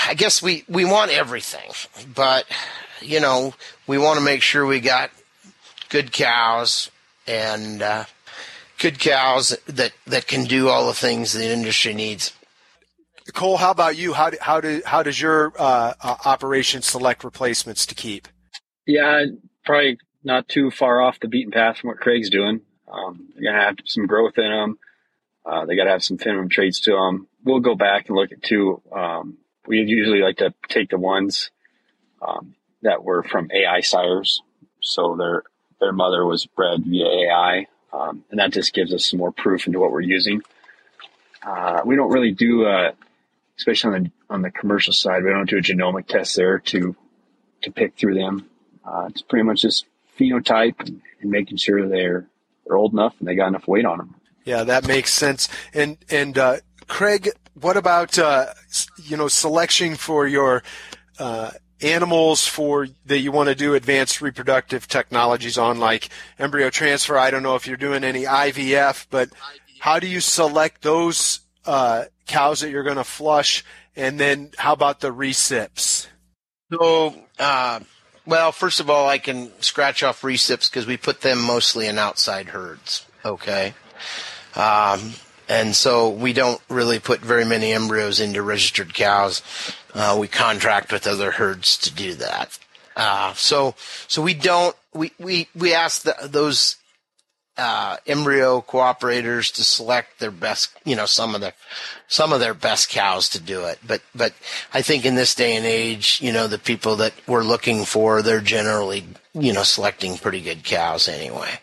I 0.05 0.13
guess 0.13 0.43
we 0.43 0.65
we 0.69 0.85
want 0.85 1.09
everything, 1.09 1.71
but 2.13 2.45
you 3.01 3.19
know, 3.19 3.55
we 3.87 3.97
want 3.97 4.19
to 4.19 4.23
make 4.23 4.43
sure 4.43 4.67
we 4.67 4.79
got 4.81 5.09
good 5.89 6.11
cows 6.11 6.91
and 7.27 7.81
uh, 7.81 8.05
good 8.79 8.99
cows 8.99 9.57
that, 9.65 9.93
that 10.05 10.27
can 10.27 10.45
do 10.45 10.69
all 10.69 10.87
the 10.87 10.93
things 10.93 11.33
the 11.33 11.49
industry 11.49 11.93
needs. 11.93 12.33
Cole, 13.33 13.57
how 13.57 13.71
about 13.71 13.97
you? 13.97 14.13
How 14.13 14.29
do, 14.29 14.37
how 14.39 14.61
do 14.61 14.81
how 14.85 15.03
does 15.03 15.19
your 15.19 15.51
uh, 15.59 15.93
uh, 16.01 16.15
operation 16.23 16.81
select 16.81 17.25
replacements 17.25 17.85
to 17.87 17.95
keep? 17.95 18.27
Yeah, 18.85 19.25
probably 19.65 19.97
not 20.23 20.47
too 20.47 20.71
far 20.71 21.01
off 21.01 21.19
the 21.19 21.27
beaten 21.27 21.51
path 21.51 21.77
from 21.77 21.89
what 21.89 21.97
Craig's 21.97 22.29
doing. 22.29 22.61
Um, 22.89 23.27
they're 23.33 23.51
gonna 23.51 23.65
have 23.65 23.75
some 23.85 24.07
growth 24.07 24.37
in 24.37 24.49
them. 24.49 24.79
Uh, 25.47 25.65
they 25.65 25.75
got 25.77 25.85
to 25.85 25.91
have 25.91 26.03
some 26.03 26.17
minimum 26.23 26.49
traits 26.49 26.81
to 26.81 26.91
them. 26.91 27.27
We'll 27.43 27.61
go 27.61 27.75
back 27.75 28.09
and 28.09 28.17
look 28.17 28.33
at 28.33 28.43
two. 28.43 28.81
Um, 28.91 29.37
we 29.65 29.79
usually 29.79 30.19
like 30.19 30.37
to 30.37 30.53
take 30.67 30.89
the 30.89 30.97
ones 30.97 31.51
um, 32.21 32.55
that 32.81 33.03
were 33.03 33.23
from 33.23 33.49
AI 33.51 33.79
sires, 33.79 34.41
so 34.81 35.15
they're 35.17 35.43
their 35.79 35.93
mother 35.93 36.25
was 36.25 36.45
bred 36.45 36.83
via 36.85 37.05
AI, 37.05 37.67
um, 37.93 38.23
and 38.29 38.39
that 38.39 38.51
just 38.51 38.73
gives 38.73 38.93
us 38.93 39.09
some 39.09 39.19
more 39.19 39.31
proof 39.31 39.67
into 39.67 39.79
what 39.79 39.91
we're 39.91 40.01
using. 40.01 40.41
Uh, 41.45 41.81
we 41.85 41.95
don't 41.95 42.11
really 42.11 42.31
do, 42.31 42.65
uh, 42.65 42.91
especially 43.57 43.95
on 43.95 44.03
the 44.03 44.11
on 44.29 44.41
the 44.41 44.51
commercial 44.51 44.93
side, 44.93 45.23
we 45.23 45.29
don't 45.29 45.49
do 45.49 45.57
a 45.57 45.61
genomic 45.61 46.07
test 46.07 46.35
there 46.35 46.59
to 46.59 46.95
to 47.61 47.71
pick 47.71 47.95
through 47.95 48.15
them. 48.15 48.49
Uh, 48.85 49.07
it's 49.09 49.21
pretty 49.21 49.43
much 49.43 49.61
just 49.61 49.85
phenotype 50.17 50.79
and, 50.79 51.01
making 51.23 51.57
sure 51.57 51.89
they're 51.89 52.27
they're 52.65 52.77
old 52.77 52.93
enough 52.93 53.15
and 53.19 53.27
they 53.27 53.35
got 53.35 53.47
enough 53.47 53.67
weight 53.67 53.85
on 53.85 53.97
them. 53.97 54.15
Yeah, 54.45 54.63
that 54.63 54.87
makes 54.87 55.11
sense. 55.11 55.49
And 55.73 55.97
and 56.09 56.37
uh, 56.37 56.57
Craig, 56.87 57.29
what 57.53 57.75
about 57.75 58.17
uh, 58.17 58.53
you 59.03 59.17
know 59.17 59.27
selection 59.27 59.95
for 59.95 60.27
your 60.27 60.63
uh, 61.19 61.51
animals 61.81 62.47
for 62.47 62.87
that 63.05 63.19
you 63.19 63.31
want 63.31 63.49
to 63.49 63.55
do 63.55 63.75
advanced 63.75 64.21
reproductive 64.21 64.87
technologies 64.87 65.57
on, 65.57 65.79
like 65.79 66.09
embryo 66.39 66.69
transfer. 66.69 67.17
I 67.17 67.31
don't 67.31 67.43
know 67.43 67.55
if 67.55 67.67
you're 67.67 67.77
doing 67.77 68.03
any 68.03 68.23
IVF, 68.23 69.07
but 69.09 69.29
how 69.79 69.99
do 69.99 70.07
you 70.07 70.19
select 70.19 70.81
those 70.81 71.41
uh, 71.65 72.05
cows 72.25 72.61
that 72.61 72.69
you're 72.69 72.83
going 72.83 72.97
to 72.97 73.03
flush? 73.03 73.63
And 73.95 74.19
then 74.19 74.51
how 74.57 74.73
about 74.73 74.99
the 74.99 75.13
recips? 75.13 76.07
So, 76.71 77.15
uh, 77.39 77.79
well, 78.25 78.51
first 78.51 78.79
of 78.79 78.89
all, 78.89 79.07
I 79.07 79.17
can 79.17 79.51
scratch 79.61 80.03
off 80.03 80.21
recips 80.21 80.69
because 80.69 80.85
we 80.85 80.97
put 80.97 81.21
them 81.21 81.41
mostly 81.41 81.87
in 81.87 81.97
outside 81.97 82.47
herds. 82.47 83.05
Okay. 83.23 83.73
Um, 84.55 85.13
and 85.47 85.75
so 85.75 86.09
we 86.09 86.33
don't 86.33 86.61
really 86.69 86.99
put 86.99 87.19
very 87.19 87.45
many 87.45 87.73
embryos 87.73 88.19
into 88.19 88.41
registered 88.41 88.93
cows. 88.93 89.41
Uh, 89.93 90.17
we 90.19 90.27
contract 90.27 90.91
with 90.91 91.07
other 91.07 91.31
herds 91.31 91.77
to 91.77 91.93
do 91.93 92.13
that. 92.15 92.57
Uh, 92.95 93.33
so, 93.33 93.75
so 94.07 94.21
we 94.21 94.33
don't, 94.33 94.75
we, 94.93 95.11
we, 95.19 95.47
we 95.55 95.73
ask 95.73 96.01
the, 96.01 96.15
those, 96.23 96.76
uh, 97.57 97.97
embryo 98.05 98.61
cooperators 98.61 99.53
to 99.55 99.63
select 99.63 100.19
their 100.19 100.31
best, 100.31 100.69
you 100.85 100.95
know, 100.95 101.05
some 101.05 101.33
of 101.35 101.41
their, 101.41 101.53
some 102.07 102.31
of 102.31 102.39
their 102.39 102.53
best 102.53 102.89
cows 102.89 103.29
to 103.29 103.39
do 103.39 103.65
it. 103.65 103.79
But, 103.85 104.01
but 104.13 104.33
I 104.73 104.81
think 104.81 105.05
in 105.05 105.15
this 105.15 105.33
day 105.33 105.55
and 105.55 105.65
age, 105.65 106.19
you 106.21 106.31
know, 106.31 106.47
the 106.47 106.59
people 106.59 106.97
that 106.97 107.13
we're 107.25 107.43
looking 107.43 107.85
for, 107.85 108.21
they're 108.21 108.41
generally, 108.41 109.05
you 109.33 109.53
know, 109.53 109.63
selecting 109.63 110.17
pretty 110.17 110.41
good 110.41 110.63
cows 110.63 111.07
anyway. 111.07 111.59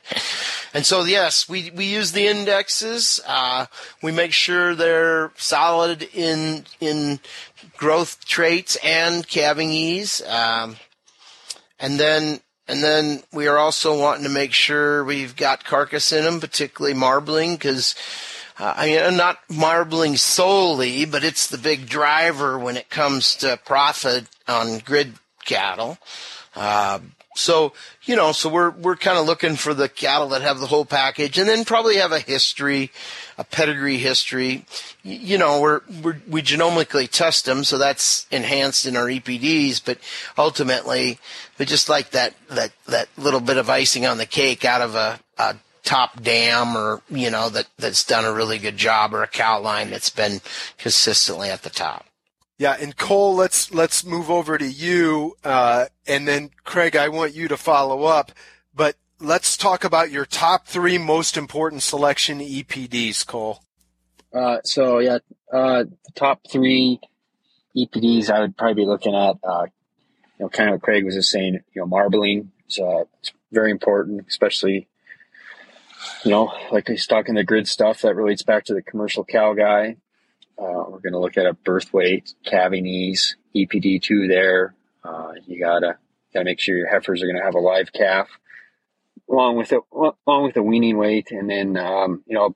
And 0.72 0.84
so, 0.84 1.04
yes, 1.04 1.48
we, 1.48 1.70
we 1.70 1.84
use 1.84 2.10
the 2.10 2.26
indexes. 2.26 3.20
Uh, 3.26 3.66
we 4.02 4.10
make 4.10 4.32
sure 4.32 4.74
they're 4.74 5.30
solid 5.36 6.02
in, 6.12 6.64
in 6.80 7.20
growth 7.76 8.24
traits 8.24 8.76
and 8.82 9.26
calving 9.26 9.70
ease. 9.70 10.20
Um, 10.26 10.76
and 11.78 12.00
then, 12.00 12.40
and 12.66 12.82
then 12.82 13.22
we 13.32 13.46
are 13.46 13.58
also 13.58 13.98
wanting 13.98 14.24
to 14.24 14.30
make 14.30 14.52
sure 14.52 15.04
we've 15.04 15.36
got 15.36 15.64
carcass 15.64 16.12
in 16.12 16.24
them, 16.24 16.40
particularly 16.40 16.94
marbling, 16.94 17.54
because 17.54 17.94
uh, 18.58 18.72
I 18.76 18.86
mean, 18.86 19.16
not 19.16 19.38
marbling 19.48 20.16
solely, 20.16 21.04
but 21.04 21.24
it's 21.24 21.48
the 21.48 21.58
big 21.58 21.88
driver 21.88 22.58
when 22.58 22.76
it 22.76 22.88
comes 22.88 23.34
to 23.36 23.58
profit 23.64 24.26
on 24.46 24.78
grid 24.78 25.14
cattle. 25.44 25.98
Uh, 26.54 27.00
so, 27.36 27.72
you 28.04 28.14
know, 28.14 28.30
so 28.30 28.48
we're, 28.48 28.70
we're 28.70 28.94
kind 28.94 29.18
of 29.18 29.26
looking 29.26 29.56
for 29.56 29.74
the 29.74 29.88
cattle 29.88 30.28
that 30.28 30.42
have 30.42 30.60
the 30.60 30.68
whole 30.68 30.84
package 30.84 31.36
and 31.36 31.48
then 31.48 31.64
probably 31.64 31.96
have 31.96 32.12
a 32.12 32.20
history, 32.20 32.92
a 33.36 33.42
pedigree 33.42 33.98
history. 33.98 34.64
You 35.02 35.36
know, 35.36 35.60
we're, 35.60 35.80
we're, 36.00 36.20
we 36.28 36.42
genomically 36.42 37.10
test 37.10 37.44
them. 37.44 37.64
So 37.64 37.76
that's 37.76 38.28
enhanced 38.30 38.86
in 38.86 38.96
our 38.96 39.06
EPDs, 39.06 39.84
but 39.84 39.98
ultimately 40.38 41.18
we 41.58 41.64
just 41.64 41.88
like 41.88 42.10
that, 42.10 42.34
that, 42.50 42.72
that 42.86 43.08
little 43.16 43.40
bit 43.40 43.56
of 43.56 43.70
icing 43.70 44.06
on 44.06 44.18
the 44.18 44.26
cake 44.26 44.64
out 44.64 44.80
of 44.80 44.94
a, 44.94 45.20
a 45.38 45.56
top 45.82 46.22
dam 46.22 46.76
or, 46.76 47.02
you 47.10 47.30
know, 47.30 47.48
that, 47.48 47.68
that's 47.78 48.04
done 48.04 48.24
a 48.24 48.32
really 48.32 48.58
good 48.58 48.76
job 48.76 49.14
or 49.14 49.22
a 49.22 49.28
cow 49.28 49.60
line 49.60 49.90
that's 49.90 50.10
been 50.10 50.40
consistently 50.78 51.50
at 51.50 51.62
the 51.62 51.70
top. 51.70 52.06
Yeah, 52.56 52.76
and 52.80 52.96
Cole, 52.96 53.34
let's 53.34 53.74
let's 53.74 54.04
move 54.04 54.30
over 54.30 54.56
to 54.56 54.66
you, 54.66 55.36
uh, 55.42 55.86
and 56.06 56.28
then 56.28 56.50
Craig, 56.62 56.94
I 56.94 57.08
want 57.08 57.34
you 57.34 57.48
to 57.48 57.56
follow 57.56 58.04
up. 58.04 58.30
But 58.72 58.94
let's 59.18 59.56
talk 59.56 59.82
about 59.82 60.12
your 60.12 60.24
top 60.24 60.68
three 60.68 60.96
most 60.96 61.36
important 61.36 61.82
selection 61.82 62.38
EPDs, 62.38 63.26
Cole. 63.26 63.60
Uh, 64.32 64.58
so 64.62 65.00
yeah, 65.00 65.18
uh, 65.52 65.84
the 65.84 66.12
top 66.14 66.42
three 66.50 67.00
EPDs 67.76 68.30
I 68.30 68.40
would 68.40 68.56
probably 68.56 68.84
be 68.84 68.86
looking 68.86 69.14
at, 69.16 69.36
uh, 69.42 69.66
you 70.38 70.44
know, 70.44 70.48
kind 70.48 70.68
of 70.68 70.74
what 70.74 70.82
Craig 70.82 71.04
was 71.04 71.14
just 71.14 71.30
saying, 71.30 71.54
you 71.74 71.80
know, 71.80 71.86
marbling 71.86 72.50
is 72.68 72.78
uh, 72.78 73.04
very 73.52 73.70
important, 73.70 74.26
especially, 74.28 74.88
you 76.24 76.30
know, 76.30 76.52
like 76.70 76.88
he's 76.88 77.06
talking 77.06 77.34
the 77.34 77.44
grid 77.44 77.68
stuff 77.68 78.02
that 78.02 78.16
relates 78.16 78.42
back 78.42 78.64
to 78.64 78.74
the 78.74 78.82
commercial 78.82 79.24
cow 79.24 79.54
guy. 79.54 79.96
Uh, 80.58 80.84
we're 80.88 81.00
going 81.00 81.12
to 81.12 81.18
look 81.18 81.36
at 81.36 81.46
a 81.46 81.52
birth 81.52 81.92
weight, 81.92 82.32
calving 82.44 82.86
ease, 82.86 83.36
EPD2 83.54 84.28
there. 84.28 84.74
Uh, 85.02 85.32
you 85.46 85.58
gotta, 85.58 85.98
gotta 86.32 86.44
make 86.44 86.60
sure 86.60 86.76
your 86.76 86.88
heifers 86.88 87.22
are 87.22 87.26
going 87.26 87.38
to 87.38 87.44
have 87.44 87.54
a 87.54 87.60
live 87.60 87.92
calf. 87.92 88.28
along 89.28 89.56
with 89.56 89.72
it, 89.72 89.80
along 89.92 90.44
with 90.44 90.54
the 90.54 90.62
weaning 90.62 90.96
weight, 90.96 91.30
and 91.30 91.48
then 91.50 91.76
um, 91.76 92.22
you 92.26 92.34
know, 92.34 92.54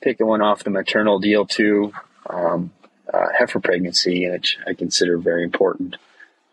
pick 0.00 0.18
the 0.18 0.26
one 0.26 0.42
off 0.42 0.64
the 0.64 0.70
maternal 0.70 1.18
deal 1.18 1.46
too. 1.46 1.92
Um, 2.28 2.72
uh, 3.12 3.26
heifer 3.36 3.60
pregnancy, 3.60 4.28
which 4.30 4.58
I 4.66 4.74
consider 4.74 5.18
very 5.18 5.42
important. 5.42 5.96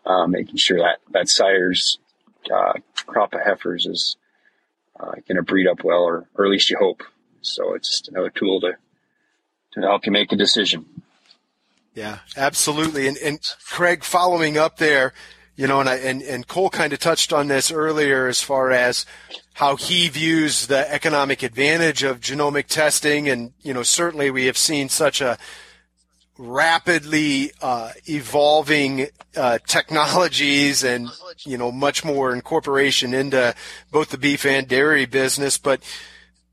Uh, 0.08 0.26
making 0.26 0.56
sure 0.56 0.78
that 0.78 1.00
that 1.10 1.28
sire's 1.28 1.98
uh, 2.50 2.72
crop 3.06 3.34
of 3.34 3.40
heifers 3.44 3.84
is 3.84 4.16
uh, 4.98 5.12
going 5.28 5.36
to 5.36 5.42
breed 5.42 5.68
up 5.68 5.84
well, 5.84 6.02
or, 6.02 6.26
or 6.34 6.46
at 6.46 6.50
least 6.50 6.70
you 6.70 6.78
hope. 6.78 7.02
So 7.42 7.74
it's 7.74 7.90
just 7.90 8.08
another 8.08 8.30
tool 8.30 8.58
to 8.62 8.72
to 9.74 9.80
help 9.82 10.06
you 10.06 10.12
make 10.12 10.32
a 10.32 10.36
decision. 10.36 10.86
Yeah, 11.94 12.20
absolutely. 12.36 13.06
And, 13.06 13.18
and 13.18 13.38
Craig, 13.66 14.02
following 14.02 14.56
up 14.56 14.78
there, 14.78 15.12
you 15.56 15.66
know, 15.66 15.80
and 15.80 15.88
I, 15.88 15.96
and, 15.96 16.22
and 16.22 16.46
Cole 16.46 16.70
kind 16.70 16.92
of 16.92 17.00
touched 17.00 17.32
on 17.32 17.48
this 17.48 17.70
earlier 17.70 18.28
as 18.28 18.40
far 18.40 18.70
as 18.70 19.04
how 19.54 19.76
he 19.76 20.08
views 20.08 20.68
the 20.68 20.90
economic 20.90 21.42
advantage 21.42 22.02
of 22.02 22.20
genomic 22.20 22.66
testing. 22.68 23.28
And, 23.28 23.52
you 23.60 23.74
know, 23.74 23.82
certainly 23.82 24.30
we 24.30 24.46
have 24.46 24.56
seen 24.56 24.88
such 24.88 25.20
a 25.20 25.36
rapidly 26.38 27.52
uh, 27.60 27.90
evolving 28.06 29.08
uh, 29.36 29.58
technologies 29.66 30.84
and, 30.84 31.08
you 31.44 31.58
know, 31.58 31.70
much 31.72 32.04
more 32.04 32.32
incorporation 32.32 33.12
into 33.12 33.54
both 33.90 34.10
the 34.10 34.18
beef 34.18 34.46
and 34.46 34.68
dairy 34.68 35.04
business. 35.04 35.58
But 35.58 35.82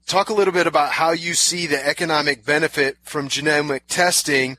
talk 0.08 0.30
a 0.30 0.34
little 0.34 0.54
bit 0.54 0.68
about 0.68 0.94
how 0.94 1.12
you 1.12 1.34
see 1.34 1.68
the 1.68 1.88
economic 1.88 2.44
benefit 2.44 2.98
from 3.04 3.30
genomic 3.30 3.82
testing 3.88 4.58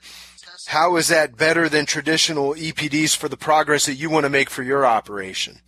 how 0.67 0.97
is 0.97 1.09
that 1.09 1.37
better 1.37 1.69
than 1.69 1.87
traditional 1.87 2.55
EPDs 2.55 3.17
for 3.17 3.29
the 3.29 3.37
progress 3.37 3.87
that 3.87 3.95
you 3.95 4.11
want 4.11 4.25
to 4.25 4.31
make 4.31 4.51
for 4.51 4.63
your 4.63 4.85
operation? 4.85 5.61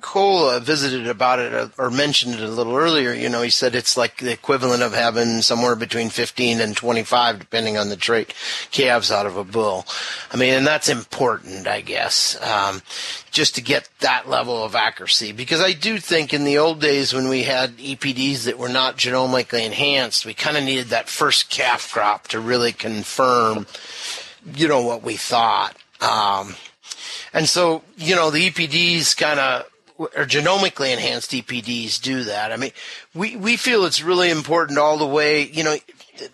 Cole 0.00 0.48
uh, 0.48 0.60
visited 0.60 1.08
about 1.08 1.38
it 1.38 1.52
uh, 1.52 1.68
or 1.78 1.90
mentioned 1.90 2.34
it 2.34 2.40
a 2.40 2.48
little 2.48 2.76
earlier. 2.76 3.12
You 3.12 3.28
know, 3.28 3.42
he 3.42 3.50
said 3.50 3.74
it's 3.74 3.96
like 3.96 4.18
the 4.18 4.32
equivalent 4.32 4.82
of 4.82 4.92
having 4.92 5.42
somewhere 5.42 5.74
between 5.74 6.10
15 6.10 6.60
and 6.60 6.76
25, 6.76 7.38
depending 7.38 7.76
on 7.76 7.88
the 7.88 7.96
trait, 7.96 8.34
calves 8.70 9.10
out 9.10 9.26
of 9.26 9.36
a 9.36 9.44
bull. 9.44 9.86
I 10.32 10.36
mean, 10.36 10.54
and 10.54 10.66
that's 10.66 10.88
important, 10.88 11.66
I 11.66 11.80
guess, 11.80 12.40
um, 12.42 12.82
just 13.30 13.54
to 13.56 13.60
get 13.60 13.88
that 14.00 14.28
level 14.28 14.62
of 14.62 14.74
accuracy. 14.74 15.32
Because 15.32 15.60
I 15.60 15.72
do 15.72 15.98
think 15.98 16.32
in 16.32 16.44
the 16.44 16.58
old 16.58 16.80
days 16.80 17.12
when 17.12 17.28
we 17.28 17.44
had 17.44 17.78
EPDs 17.78 18.44
that 18.44 18.58
were 18.58 18.68
not 18.68 18.98
genomically 18.98 19.64
enhanced, 19.64 20.26
we 20.26 20.34
kind 20.34 20.56
of 20.56 20.64
needed 20.64 20.88
that 20.88 21.08
first 21.08 21.50
calf 21.50 21.92
crop 21.92 22.28
to 22.28 22.40
really 22.40 22.72
confirm 22.72 23.66
you 24.54 24.68
know, 24.68 24.82
what 24.82 25.02
we 25.02 25.16
thought. 25.16 25.76
Um, 26.00 26.54
and 27.32 27.48
so, 27.48 27.82
you 27.96 28.14
know, 28.14 28.30
the 28.30 28.50
EPDs 28.50 29.16
kind 29.16 29.40
of, 29.40 29.66
or 29.98 30.24
genomically 30.24 30.92
enhanced 30.92 31.32
EPDs 31.32 32.00
do 32.00 32.24
that. 32.24 32.52
I 32.52 32.56
mean, 32.56 32.70
we, 33.14 33.36
we 33.36 33.56
feel 33.56 33.84
it's 33.84 34.02
really 34.02 34.30
important 34.30 34.78
all 34.78 34.96
the 34.96 35.06
way, 35.06 35.46
you 35.48 35.64
know, 35.64 35.76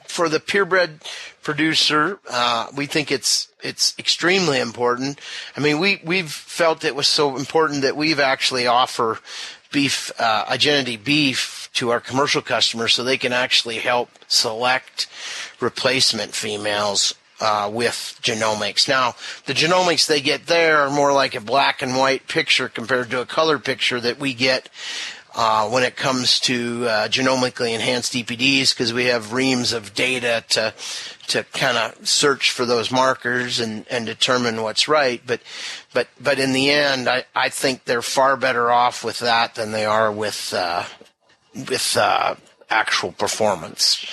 for 0.06 0.28
the 0.28 0.40
purebred 0.40 1.00
producer, 1.42 2.18
uh, 2.30 2.68
we 2.76 2.86
think 2.86 3.10
it's, 3.10 3.48
it's 3.62 3.94
extremely 3.98 4.60
important. 4.60 5.20
I 5.56 5.60
mean, 5.60 5.78
we, 5.78 6.00
we've 6.04 6.30
felt 6.30 6.84
it 6.84 6.94
was 6.94 7.08
so 7.08 7.36
important 7.36 7.82
that 7.82 7.96
we've 7.96 8.20
actually 8.20 8.66
offer 8.66 9.18
beef, 9.72 10.12
uh, 10.18 10.44
Igenity 10.46 11.02
beef 11.02 11.70
to 11.74 11.90
our 11.90 12.00
commercial 12.00 12.42
customers 12.42 12.94
so 12.94 13.02
they 13.02 13.18
can 13.18 13.32
actually 13.32 13.78
help 13.78 14.10
select 14.28 15.08
replacement 15.60 16.34
females 16.34 17.14
uh, 17.40 17.70
with 17.72 18.18
genomics. 18.22 18.88
Now, 18.88 19.14
the 19.46 19.54
genomics 19.54 20.06
they 20.06 20.20
get 20.20 20.46
there 20.46 20.78
are 20.78 20.90
more 20.90 21.12
like 21.12 21.34
a 21.34 21.40
black 21.40 21.82
and 21.82 21.96
white 21.96 22.28
picture 22.28 22.68
compared 22.68 23.10
to 23.10 23.20
a 23.20 23.26
color 23.26 23.58
picture 23.58 24.00
that 24.00 24.18
we 24.18 24.34
get 24.34 24.68
uh, 25.34 25.68
when 25.68 25.82
it 25.82 25.96
comes 25.96 26.38
to 26.38 26.86
uh, 26.86 27.08
genomically 27.08 27.74
enhanced 27.74 28.12
EPDs 28.12 28.70
because 28.70 28.92
we 28.92 29.06
have 29.06 29.32
reams 29.32 29.72
of 29.72 29.94
data 29.94 30.44
to 30.48 30.72
to 31.26 31.42
kind 31.52 31.76
of 31.76 32.06
search 32.06 32.50
for 32.50 32.66
those 32.66 32.90
markers 32.90 33.58
and, 33.58 33.86
and 33.90 34.06
determine 34.06 34.62
what's 34.62 34.86
right. 34.86 35.20
But 35.26 35.40
but 35.92 36.08
but 36.20 36.38
in 36.38 36.52
the 36.52 36.70
end, 36.70 37.08
I, 37.08 37.24
I 37.34 37.48
think 37.48 37.84
they're 37.84 38.02
far 38.02 38.36
better 38.36 38.70
off 38.70 39.02
with 39.02 39.18
that 39.20 39.56
than 39.56 39.72
they 39.72 39.84
are 39.84 40.12
with 40.12 40.54
uh, 40.54 40.84
with 41.54 41.96
uh, 41.96 42.36
actual 42.70 43.12
performance. 43.12 44.06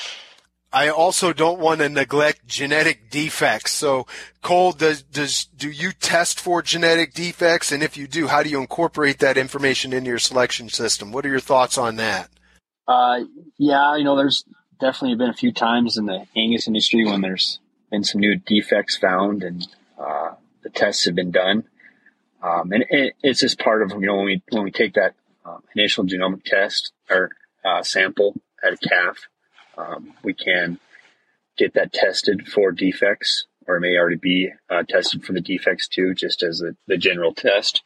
I 0.73 0.87
also 0.89 1.33
don't 1.33 1.59
want 1.59 1.81
to 1.81 1.89
neglect 1.89 2.47
genetic 2.47 3.09
defects. 3.09 3.71
So, 3.71 4.07
Cole, 4.41 4.71
does, 4.71 5.01
does 5.01 5.45
do 5.45 5.69
you 5.69 5.91
test 5.91 6.39
for 6.39 6.61
genetic 6.61 7.13
defects? 7.13 7.71
And 7.71 7.83
if 7.83 7.97
you 7.97 8.07
do, 8.07 8.27
how 8.27 8.41
do 8.41 8.49
you 8.49 8.61
incorporate 8.61 9.19
that 9.19 9.37
information 9.37 9.91
into 9.91 10.09
your 10.09 10.19
selection 10.19 10.69
system? 10.69 11.11
What 11.11 11.25
are 11.25 11.29
your 11.29 11.41
thoughts 11.41 11.77
on 11.77 11.97
that? 11.97 12.29
Uh, 12.87 13.21
yeah, 13.57 13.97
you 13.97 14.05
know, 14.05 14.15
there's 14.15 14.45
definitely 14.79 15.17
been 15.17 15.29
a 15.29 15.33
few 15.33 15.51
times 15.51 15.97
in 15.97 16.05
the 16.05 16.25
Angus 16.35 16.67
industry 16.67 17.05
when 17.05 17.21
there's 17.21 17.59
been 17.89 18.03
some 18.03 18.21
new 18.21 18.35
defects 18.35 18.97
found 18.97 19.43
and 19.43 19.67
uh, 19.99 20.31
the 20.63 20.69
tests 20.69 21.05
have 21.05 21.15
been 21.15 21.31
done. 21.31 21.65
Um, 22.41 22.71
and 22.71 22.85
it, 22.89 23.13
it's 23.21 23.41
just 23.41 23.59
part 23.59 23.83
of 23.83 23.91
you 23.91 24.07
know 24.07 24.15
when 24.15 24.25
we 24.25 24.43
when 24.49 24.63
we 24.63 24.71
take 24.71 24.95
that 24.95 25.13
uh, 25.45 25.57
initial 25.75 26.05
genomic 26.05 26.43
test 26.43 26.91
or 27.09 27.29
uh, 27.63 27.83
sample 27.83 28.33
at 28.63 28.73
a 28.73 28.77
calf 28.77 29.27
um, 29.77 30.13
we 30.23 30.33
can 30.33 30.79
get 31.57 31.73
that 31.73 31.93
tested 31.93 32.47
for 32.47 32.71
defects, 32.71 33.45
or 33.67 33.77
it 33.77 33.81
may 33.81 33.97
already 33.97 34.17
be 34.17 34.49
uh, 34.69 34.83
tested 34.87 35.23
for 35.23 35.33
the 35.33 35.41
defects 35.41 35.87
too, 35.87 36.13
just 36.13 36.43
as 36.43 36.63
the 36.87 36.97
general 36.97 37.33
test. 37.33 37.83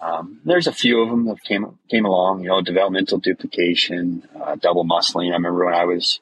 Um, 0.00 0.40
there's 0.44 0.66
a 0.66 0.72
few 0.72 1.02
of 1.02 1.10
them 1.10 1.26
that 1.26 1.42
came 1.42 1.78
came 1.90 2.06
along, 2.06 2.42
you 2.42 2.48
know, 2.48 2.62
developmental 2.62 3.18
duplication, 3.18 4.26
uh, 4.42 4.56
double 4.56 4.84
muscling. 4.84 5.30
I 5.30 5.34
remember 5.34 5.66
when 5.66 5.74
I 5.74 5.84
was 5.84 6.20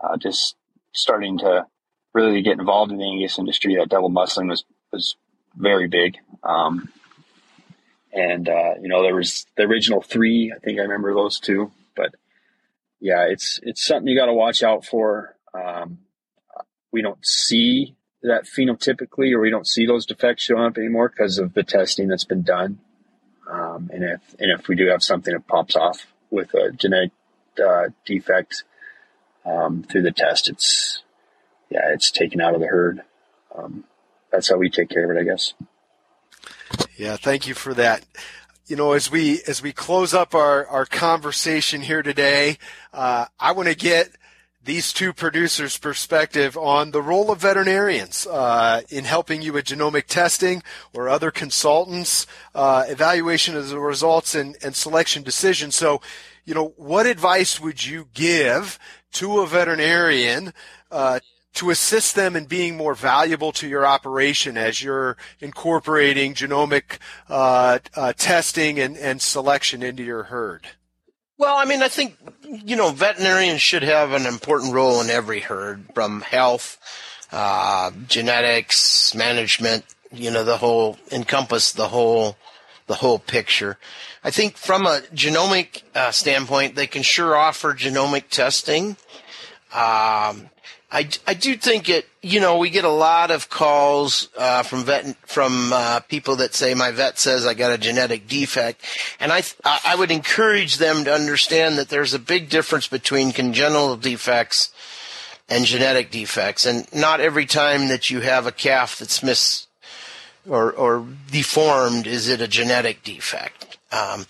uh, 0.00 0.16
just 0.18 0.56
starting 0.92 1.38
to 1.38 1.66
really 2.12 2.42
get 2.42 2.58
involved 2.58 2.92
in 2.92 2.98
the 2.98 3.04
Angus 3.04 3.38
industry, 3.38 3.76
that 3.76 3.88
double 3.88 4.10
muscling 4.10 4.48
was 4.48 4.64
was 4.92 5.16
very 5.56 5.88
big. 5.88 6.18
Um, 6.42 6.90
and 8.12 8.48
uh, 8.48 8.74
you 8.80 8.88
know, 8.88 9.02
there 9.02 9.14
was 9.14 9.46
the 9.56 9.64
original 9.64 10.02
three. 10.02 10.52
I 10.54 10.58
think 10.58 10.78
I 10.78 10.82
remember 10.82 11.14
those 11.14 11.40
two, 11.40 11.72
but 11.96 12.14
yeah, 13.00 13.26
it's 13.28 13.60
it's 13.62 13.84
something 13.84 14.08
you 14.08 14.18
got 14.18 14.26
to 14.26 14.34
watch 14.34 14.62
out 14.62 14.84
for. 14.84 15.36
Um, 15.54 15.98
we 16.92 17.02
don't 17.02 17.24
see 17.24 17.96
that 18.22 18.44
phenotypically, 18.44 19.32
or 19.32 19.40
we 19.40 19.50
don't 19.50 19.66
see 19.66 19.86
those 19.86 20.06
defects 20.06 20.42
showing 20.42 20.64
up 20.64 20.78
anymore 20.78 21.08
because 21.08 21.38
of 21.38 21.54
the 21.54 21.62
testing 21.62 22.08
that's 22.08 22.24
been 22.24 22.42
done. 22.42 22.78
Um, 23.50 23.90
and 23.92 24.04
if 24.04 24.20
and 24.38 24.50
if 24.50 24.68
we 24.68 24.76
do 24.76 24.88
have 24.88 25.02
something 25.02 25.32
that 25.32 25.46
pops 25.46 25.76
off 25.76 26.06
with 26.30 26.52
a 26.54 26.72
genetic 26.72 27.12
uh, 27.64 27.88
defect 28.04 28.64
um, 29.44 29.82
through 29.82 30.02
the 30.02 30.12
test, 30.12 30.48
it's 30.48 31.02
yeah, 31.70 31.92
it's 31.92 32.10
taken 32.10 32.40
out 32.40 32.54
of 32.54 32.60
the 32.60 32.66
herd. 32.66 33.02
Um, 33.56 33.84
that's 34.30 34.50
how 34.50 34.56
we 34.56 34.70
take 34.70 34.90
care 34.90 35.10
of 35.10 35.16
it, 35.16 35.20
I 35.20 35.24
guess. 35.24 35.54
Yeah, 36.96 37.16
thank 37.16 37.46
you 37.46 37.54
for 37.54 37.74
that 37.74 38.04
you 38.68 38.76
know, 38.76 38.92
as 38.92 39.10
we 39.10 39.40
as 39.48 39.62
we 39.62 39.72
close 39.72 40.12
up 40.12 40.34
our 40.34 40.66
our 40.66 40.84
conversation 40.84 41.80
here 41.80 42.02
today, 42.02 42.58
uh, 42.92 43.24
I 43.40 43.52
want 43.52 43.68
to 43.68 43.74
get 43.74 44.10
these 44.62 44.92
two 44.92 45.14
producers' 45.14 45.78
perspective 45.78 46.54
on 46.54 46.90
the 46.90 47.00
role 47.00 47.30
of 47.30 47.40
veterinarians 47.40 48.26
uh, 48.26 48.82
in 48.90 49.06
helping 49.06 49.40
you 49.40 49.54
with 49.54 49.64
genomic 49.64 50.04
testing 50.04 50.62
or 50.92 51.08
other 51.08 51.30
consultants, 51.30 52.26
uh, 52.54 52.84
evaluation 52.88 53.56
of 53.56 53.70
the 53.70 53.80
results 53.80 54.34
and, 54.34 54.54
and 54.62 54.76
selection 54.76 55.22
decisions. 55.22 55.74
So, 55.74 56.02
you 56.44 56.52
know, 56.52 56.74
what 56.76 57.06
advice 57.06 57.58
would 57.58 57.86
you 57.86 58.08
give 58.12 58.78
to 59.12 59.40
a 59.40 59.46
veterinarian 59.46 60.52
uh, 60.90 61.20
to 61.58 61.70
assist 61.70 62.14
them 62.14 62.36
in 62.36 62.44
being 62.44 62.76
more 62.76 62.94
valuable 62.94 63.50
to 63.52 63.66
your 63.66 63.84
operation 63.84 64.56
as 64.56 64.80
you're 64.80 65.16
incorporating 65.40 66.32
genomic 66.32 66.98
uh, 67.28 67.80
uh, 67.96 68.12
testing 68.12 68.78
and, 68.78 68.96
and 68.96 69.20
selection 69.20 69.82
into 69.82 70.04
your 70.04 70.24
herd? 70.24 70.68
Well, 71.36 71.56
I 71.56 71.64
mean, 71.64 71.82
I 71.82 71.88
think, 71.88 72.16
you 72.42 72.76
know, 72.76 72.90
veterinarians 72.90 73.60
should 73.60 73.82
have 73.82 74.12
an 74.12 74.26
important 74.26 74.72
role 74.72 75.00
in 75.00 75.10
every 75.10 75.40
herd 75.40 75.84
from 75.94 76.20
health, 76.20 76.78
uh, 77.32 77.90
genetics, 78.06 79.14
management, 79.14 79.84
you 80.12 80.30
know, 80.30 80.44
the 80.44 80.58
whole, 80.58 80.96
encompass 81.10 81.72
the 81.72 81.88
whole, 81.88 82.36
the 82.86 82.94
whole 82.94 83.18
picture. 83.18 83.78
I 84.22 84.30
think 84.30 84.56
from 84.56 84.86
a 84.86 85.00
genomic 85.12 85.82
uh, 85.94 86.12
standpoint, 86.12 86.76
they 86.76 86.86
can 86.86 87.02
sure 87.02 87.36
offer 87.36 87.74
genomic 87.74 88.28
testing. 88.30 88.96
Um, 89.72 90.50
I, 90.90 91.06
I 91.26 91.34
do 91.34 91.54
think 91.54 91.90
it, 91.90 92.08
you 92.22 92.40
know, 92.40 92.56
we 92.56 92.70
get 92.70 92.84
a 92.84 92.88
lot 92.88 93.30
of 93.30 93.50
calls 93.50 94.28
uh, 94.38 94.62
from 94.62 94.84
vet 94.84 95.16
from 95.26 95.70
uh, 95.72 96.00
people 96.00 96.36
that 96.36 96.54
say 96.54 96.72
my 96.72 96.90
vet 96.92 97.18
says 97.18 97.44
I 97.44 97.52
got 97.52 97.72
a 97.72 97.78
genetic 97.78 98.26
defect, 98.26 98.82
and 99.20 99.30
I 99.30 99.42
I 99.64 99.94
would 99.96 100.10
encourage 100.10 100.78
them 100.78 101.04
to 101.04 101.12
understand 101.12 101.76
that 101.76 101.90
there's 101.90 102.14
a 102.14 102.18
big 102.18 102.48
difference 102.48 102.86
between 102.86 103.32
congenital 103.32 103.96
defects 103.96 104.72
and 105.46 105.66
genetic 105.66 106.10
defects, 106.10 106.64
and 106.64 106.90
not 106.94 107.20
every 107.20 107.44
time 107.44 107.88
that 107.88 108.08
you 108.08 108.20
have 108.20 108.46
a 108.46 108.52
calf 108.52 108.98
that's 108.98 109.22
mis 109.22 109.66
or 110.48 110.72
or 110.72 111.06
deformed 111.30 112.06
is 112.06 112.28
it 112.28 112.40
a 112.40 112.48
genetic 112.48 113.02
defect. 113.02 113.67
Um, 113.90 114.26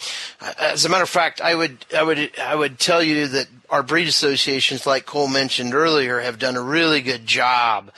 as 0.58 0.84
a 0.84 0.88
matter 0.88 1.02
of 1.02 1.08
fact, 1.08 1.40
I 1.40 1.54
would 1.54 1.84
I 1.96 2.02
would 2.02 2.30
I 2.38 2.54
would 2.54 2.78
tell 2.78 3.02
you 3.02 3.26
that 3.28 3.48
our 3.70 3.82
breed 3.82 4.08
associations, 4.08 4.86
like 4.86 5.04
Cole 5.04 5.28
mentioned 5.28 5.74
earlier, 5.74 6.20
have 6.20 6.38
done 6.38 6.56
a 6.56 6.62
really 6.62 7.00
good 7.00 7.26
job. 7.26 7.90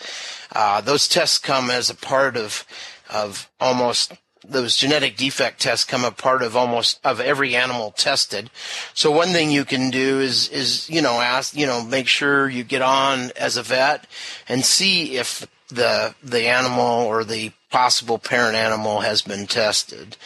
Uh, 0.52 0.80
those 0.80 1.06
tests 1.06 1.38
come 1.38 1.70
as 1.70 1.90
a 1.90 1.94
part 1.94 2.36
of 2.36 2.64
of 3.10 3.50
almost 3.60 4.12
those 4.42 4.76
genetic 4.76 5.16
defect 5.16 5.60
tests 5.60 5.84
come 5.84 6.04
a 6.04 6.10
part 6.10 6.42
of 6.42 6.56
almost 6.56 6.98
of 7.04 7.20
every 7.20 7.54
animal 7.54 7.90
tested. 7.90 8.50
So 8.94 9.10
one 9.10 9.28
thing 9.28 9.50
you 9.50 9.64
can 9.64 9.90
do 9.90 10.20
is 10.20 10.48
is 10.48 10.88
you 10.88 11.02
know 11.02 11.20
ask 11.20 11.54
you 11.54 11.66
know 11.66 11.84
make 11.84 12.08
sure 12.08 12.48
you 12.48 12.64
get 12.64 12.82
on 12.82 13.30
as 13.36 13.56
a 13.56 13.62
vet 13.62 14.06
and 14.48 14.64
see 14.64 15.16
if 15.16 15.46
the 15.70 16.14
the 16.22 16.46
animal 16.46 17.06
or 17.06 17.24
the 17.24 17.52
possible 17.70 18.18
parent 18.18 18.56
animal 18.56 19.00
has 19.00 19.22
been 19.22 19.46
tested. 19.46 20.16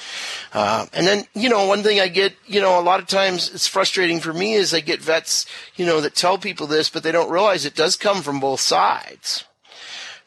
Uh, 0.53 0.87
and 0.95 1.07
then, 1.07 1.27
you 1.35 1.49
know, 1.49 1.67
one 1.67 1.83
thing 1.83 2.01
I 2.01 2.09
get, 2.09 2.33
you 2.47 2.61
know, 2.61 2.81
a 2.81 2.83
lot 2.83 3.01
of 3.01 3.07
times 3.07 3.53
it's 3.53 3.69
frustrating 3.69 4.19
for 4.19 4.33
me 4.33 4.55
is 4.55 4.73
I 4.73 4.81
get 4.81 5.03
vets, 5.03 5.45
you 5.77 5.85
know, 5.85 6.01
that 6.01 6.15
tell 6.15 6.39
people 6.39 6.67
this, 6.67 6.89
but 6.89 7.03
they 7.03 7.13
don't 7.13 7.31
realize 7.31 7.67
it 7.67 7.75
does 7.75 7.97
come 7.97 8.23
from 8.23 8.41
both 8.41 8.61
sides. 8.61 9.45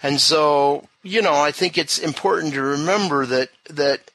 And 0.03 0.21
so, 0.21 0.88
you 1.01 1.23
know, 1.23 1.34
I 1.34 1.51
think 1.51 1.75
it's 1.75 1.97
important 1.97 2.53
to 2.53 2.62
remember 2.62 3.25
that, 3.25 3.49
that 3.67 4.12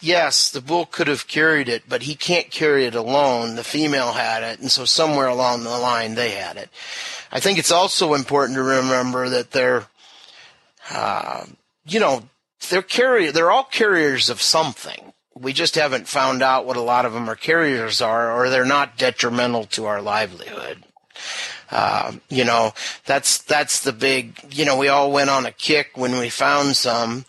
yes, 0.00 0.50
the 0.50 0.60
bull 0.60 0.86
could 0.86 1.08
have 1.08 1.26
carried 1.26 1.68
it, 1.68 1.84
but 1.88 2.02
he 2.02 2.14
can't 2.14 2.50
carry 2.50 2.84
it 2.84 2.94
alone. 2.94 3.56
The 3.56 3.64
female 3.64 4.12
had 4.12 4.44
it, 4.44 4.60
and 4.60 4.70
so 4.70 4.84
somewhere 4.84 5.26
along 5.26 5.64
the 5.64 5.70
line 5.70 6.14
they 6.14 6.30
had 6.30 6.56
it. 6.56 6.70
I 7.32 7.40
think 7.40 7.58
it's 7.58 7.72
also 7.72 8.14
important 8.14 8.56
to 8.56 8.62
remember 8.62 9.28
that 9.28 9.50
they're, 9.50 9.86
uh, 10.90 11.44
you 11.86 12.00
know, 12.00 12.24
they're 12.68 12.82
carrier, 12.82 13.32
they're 13.32 13.50
all 13.50 13.64
carriers 13.64 14.30
of 14.30 14.40
something. 14.40 15.12
We 15.34 15.52
just 15.52 15.74
haven't 15.74 16.08
found 16.08 16.42
out 16.42 16.64
what 16.64 16.76
a 16.76 16.82
lot 16.82 17.04
of 17.04 17.12
them 17.12 17.28
are 17.28 17.34
carriers 17.34 18.00
are, 18.00 18.32
or 18.32 18.48
they're 18.48 18.64
not 18.64 18.96
detrimental 18.96 19.64
to 19.66 19.86
our 19.86 20.00
livelihood. 20.00 20.84
Uh, 21.70 22.12
you 22.28 22.44
know, 22.44 22.72
that's 23.04 23.38
that's 23.38 23.80
the 23.80 23.92
big. 23.92 24.38
You 24.50 24.64
know, 24.64 24.76
we 24.78 24.88
all 24.88 25.10
went 25.10 25.30
on 25.30 25.46
a 25.46 25.50
kick 25.50 25.90
when 25.96 26.18
we 26.18 26.30
found 26.30 26.76
some, 26.76 27.24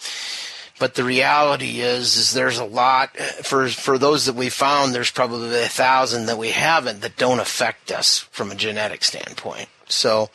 but 0.77 0.93
the 0.93 1.03
reality 1.03 1.79
is, 1.79 2.15
is 2.15 2.33
there's 2.33 2.59
a 2.59 2.65
lot 2.65 3.17
for 3.17 3.67
for 3.69 3.97
those 3.97 4.27
that 4.27 4.35
we 4.35 4.49
found. 4.49 4.93
There's 4.93 5.11
probably 5.11 5.63
a 5.63 5.67
thousand 5.67 6.27
that 6.27 6.37
we 6.37 6.49
haven't 6.49 7.01
that 7.01 7.17
don't 7.17 7.39
affect 7.39 7.91
us 7.91 8.19
from 8.31 8.51
a 8.51 8.55
genetic 8.55 9.03
standpoint. 9.03 9.69
So, 9.87 10.29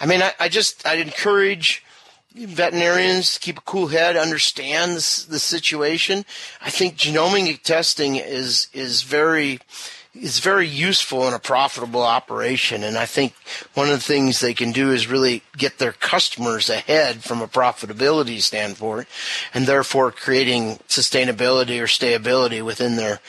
I 0.00 0.06
mean, 0.06 0.22
I, 0.22 0.32
I 0.40 0.48
just 0.48 0.84
I'd 0.84 0.98
encourage 0.98 1.84
veterinarians 2.34 3.38
keep 3.38 3.58
a 3.58 3.62
cool 3.62 3.88
head, 3.88 4.16
understand 4.16 4.92
the, 4.92 5.26
the 5.30 5.38
situation. 5.38 6.24
I 6.60 6.70
think 6.70 6.96
genomic 6.96 7.62
testing 7.62 8.16
is 8.16 8.68
is 8.72 9.02
very 9.02 9.60
is 10.14 10.38
very 10.38 10.66
useful 10.66 11.26
in 11.26 11.34
a 11.34 11.38
profitable 11.38 12.02
operation. 12.02 12.84
And 12.84 12.96
I 12.96 13.04
think 13.04 13.34
one 13.74 13.88
of 13.88 13.94
the 13.94 14.00
things 14.00 14.40
they 14.40 14.54
can 14.54 14.70
do 14.70 14.92
is 14.92 15.08
really 15.08 15.42
get 15.56 15.78
their 15.78 15.92
customers 15.92 16.70
ahead 16.70 17.24
from 17.24 17.42
a 17.42 17.48
profitability 17.48 18.40
standpoint 18.40 19.08
and 19.52 19.66
therefore 19.66 20.12
creating 20.12 20.76
sustainability 20.88 21.82
or 21.82 21.88
stability 21.88 22.62
within 22.62 22.96
their 22.96 23.20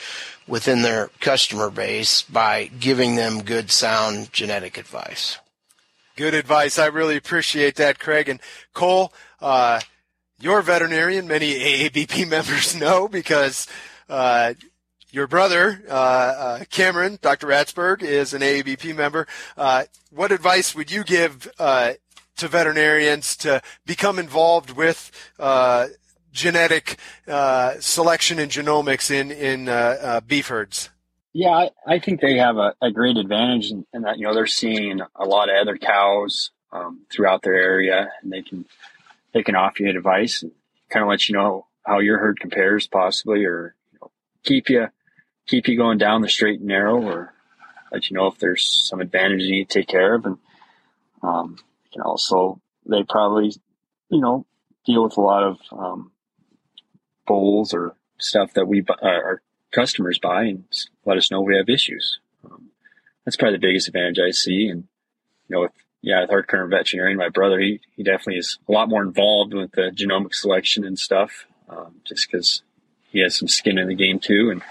within 0.46 0.82
their 0.82 1.10
customer 1.20 1.70
base 1.70 2.22
by 2.22 2.70
giving 2.78 3.16
them 3.16 3.42
good 3.42 3.70
sound 3.70 4.32
genetic 4.32 4.78
advice. 4.78 5.38
Good 6.16 6.32
advice. 6.32 6.78
I 6.78 6.86
really 6.86 7.18
appreciate 7.18 7.76
that, 7.76 7.98
Craig. 7.98 8.30
And 8.30 8.40
Cole, 8.72 9.12
uh, 9.38 9.80
you're 10.40 10.60
a 10.60 10.62
veterinarian. 10.62 11.28
Many 11.28 11.52
AABP 11.54 12.26
members 12.30 12.74
know 12.74 13.06
because 13.06 13.66
uh, 14.08 14.54
your 15.10 15.26
brother, 15.26 15.82
uh, 15.90 15.92
uh, 15.92 16.64
Cameron, 16.70 17.18
Dr. 17.20 17.48
Ratzburg, 17.48 18.02
is 18.02 18.32
an 18.32 18.40
AABP 18.40 18.96
member. 18.96 19.26
Uh, 19.58 19.84
what 20.10 20.32
advice 20.32 20.74
would 20.74 20.90
you 20.90 21.04
give 21.04 21.52
uh, 21.58 21.92
to 22.38 22.48
veterinarians 22.48 23.36
to 23.36 23.60
become 23.84 24.18
involved 24.18 24.70
with 24.70 25.10
genetic 26.32 26.96
selection 27.78 28.38
and 28.38 28.50
genomics 28.50 29.10
in, 29.10 29.30
in 29.30 30.22
beef 30.26 30.48
herds? 30.48 30.88
Yeah, 31.38 31.50
I, 31.50 31.70
I 31.86 31.98
think 31.98 32.22
they 32.22 32.38
have 32.38 32.56
a, 32.56 32.74
a 32.80 32.90
great 32.90 33.18
advantage 33.18 33.70
in, 33.70 33.84
in, 33.92 34.02
that 34.02 34.16
you 34.16 34.24
know 34.24 34.32
they're 34.32 34.46
seeing 34.46 35.02
a 35.14 35.26
lot 35.26 35.50
of 35.50 35.56
other 35.56 35.76
cows 35.76 36.50
um, 36.72 37.02
throughout 37.12 37.42
their 37.42 37.56
area, 37.56 38.08
and 38.22 38.32
they 38.32 38.40
can 38.40 38.64
they 39.34 39.42
can 39.42 39.54
offer 39.54 39.82
you 39.82 39.90
advice 39.90 40.42
and 40.42 40.52
kind 40.88 41.02
of 41.02 41.10
let 41.10 41.28
you 41.28 41.34
know 41.34 41.66
how 41.84 41.98
your 41.98 42.16
herd 42.16 42.40
compares, 42.40 42.86
possibly, 42.86 43.44
or 43.44 43.74
you 43.92 43.98
know, 44.00 44.10
keep 44.44 44.70
you 44.70 44.86
keep 45.46 45.68
you 45.68 45.76
going 45.76 45.98
down 45.98 46.22
the 46.22 46.28
straight 46.30 46.60
and 46.60 46.68
narrow, 46.68 47.02
or 47.02 47.34
let 47.92 48.08
you 48.08 48.16
know 48.16 48.28
if 48.28 48.38
there's 48.38 48.88
some 48.88 49.02
advantage 49.02 49.42
you 49.42 49.56
need 49.56 49.68
to 49.68 49.80
take 49.80 49.88
care 49.88 50.14
of, 50.14 50.24
and 50.24 50.38
um, 51.22 51.58
can 51.92 52.00
also 52.00 52.62
they 52.86 53.02
probably 53.02 53.52
you 54.08 54.22
know 54.22 54.46
deal 54.86 55.04
with 55.04 55.18
a 55.18 55.20
lot 55.20 55.42
of 55.42 55.58
um, 55.70 56.12
bulls 57.26 57.74
or 57.74 57.94
stuff 58.16 58.54
that 58.54 58.66
we 58.66 58.82
uh, 58.88 58.94
are 59.02 59.42
customers 59.70 60.18
buy 60.18 60.44
and 60.44 60.64
let 61.06 61.16
us 61.16 61.30
know 61.30 61.40
we 61.40 61.56
have 61.56 61.68
issues. 61.68 62.18
Um, 62.44 62.70
that's 63.24 63.36
probably 63.36 63.56
the 63.56 63.66
biggest 63.66 63.88
advantage 63.88 64.18
I 64.18 64.32
see. 64.32 64.68
And, 64.68 64.84
you 65.48 65.56
know, 65.56 65.60
with, 65.62 65.72
yeah, 66.02 66.20
with 66.20 66.30
our 66.30 66.42
current 66.42 66.70
veterinarian, 66.70 67.16
my 67.16 67.28
brother, 67.28 67.58
he, 67.58 67.80
he 67.96 68.02
definitely 68.02 68.38
is 68.38 68.58
a 68.68 68.72
lot 68.72 68.88
more 68.88 69.02
involved 69.02 69.54
with 69.54 69.72
the 69.72 69.90
genomic 69.90 70.34
selection 70.34 70.84
and 70.84 70.98
stuff, 70.98 71.46
um, 71.68 72.00
just 72.04 72.30
because 72.30 72.62
he 73.10 73.20
has 73.20 73.36
some 73.36 73.48
skin 73.48 73.78
in 73.78 73.88
the 73.88 73.94
game 73.94 74.18
too. 74.18 74.50
And, 74.50 74.62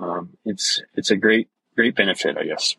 um, 0.00 0.30
it's, 0.44 0.80
it's 0.94 1.10
a 1.10 1.16
great, 1.16 1.48
great 1.76 1.94
benefit, 1.94 2.36
I 2.36 2.44
guess. 2.44 2.76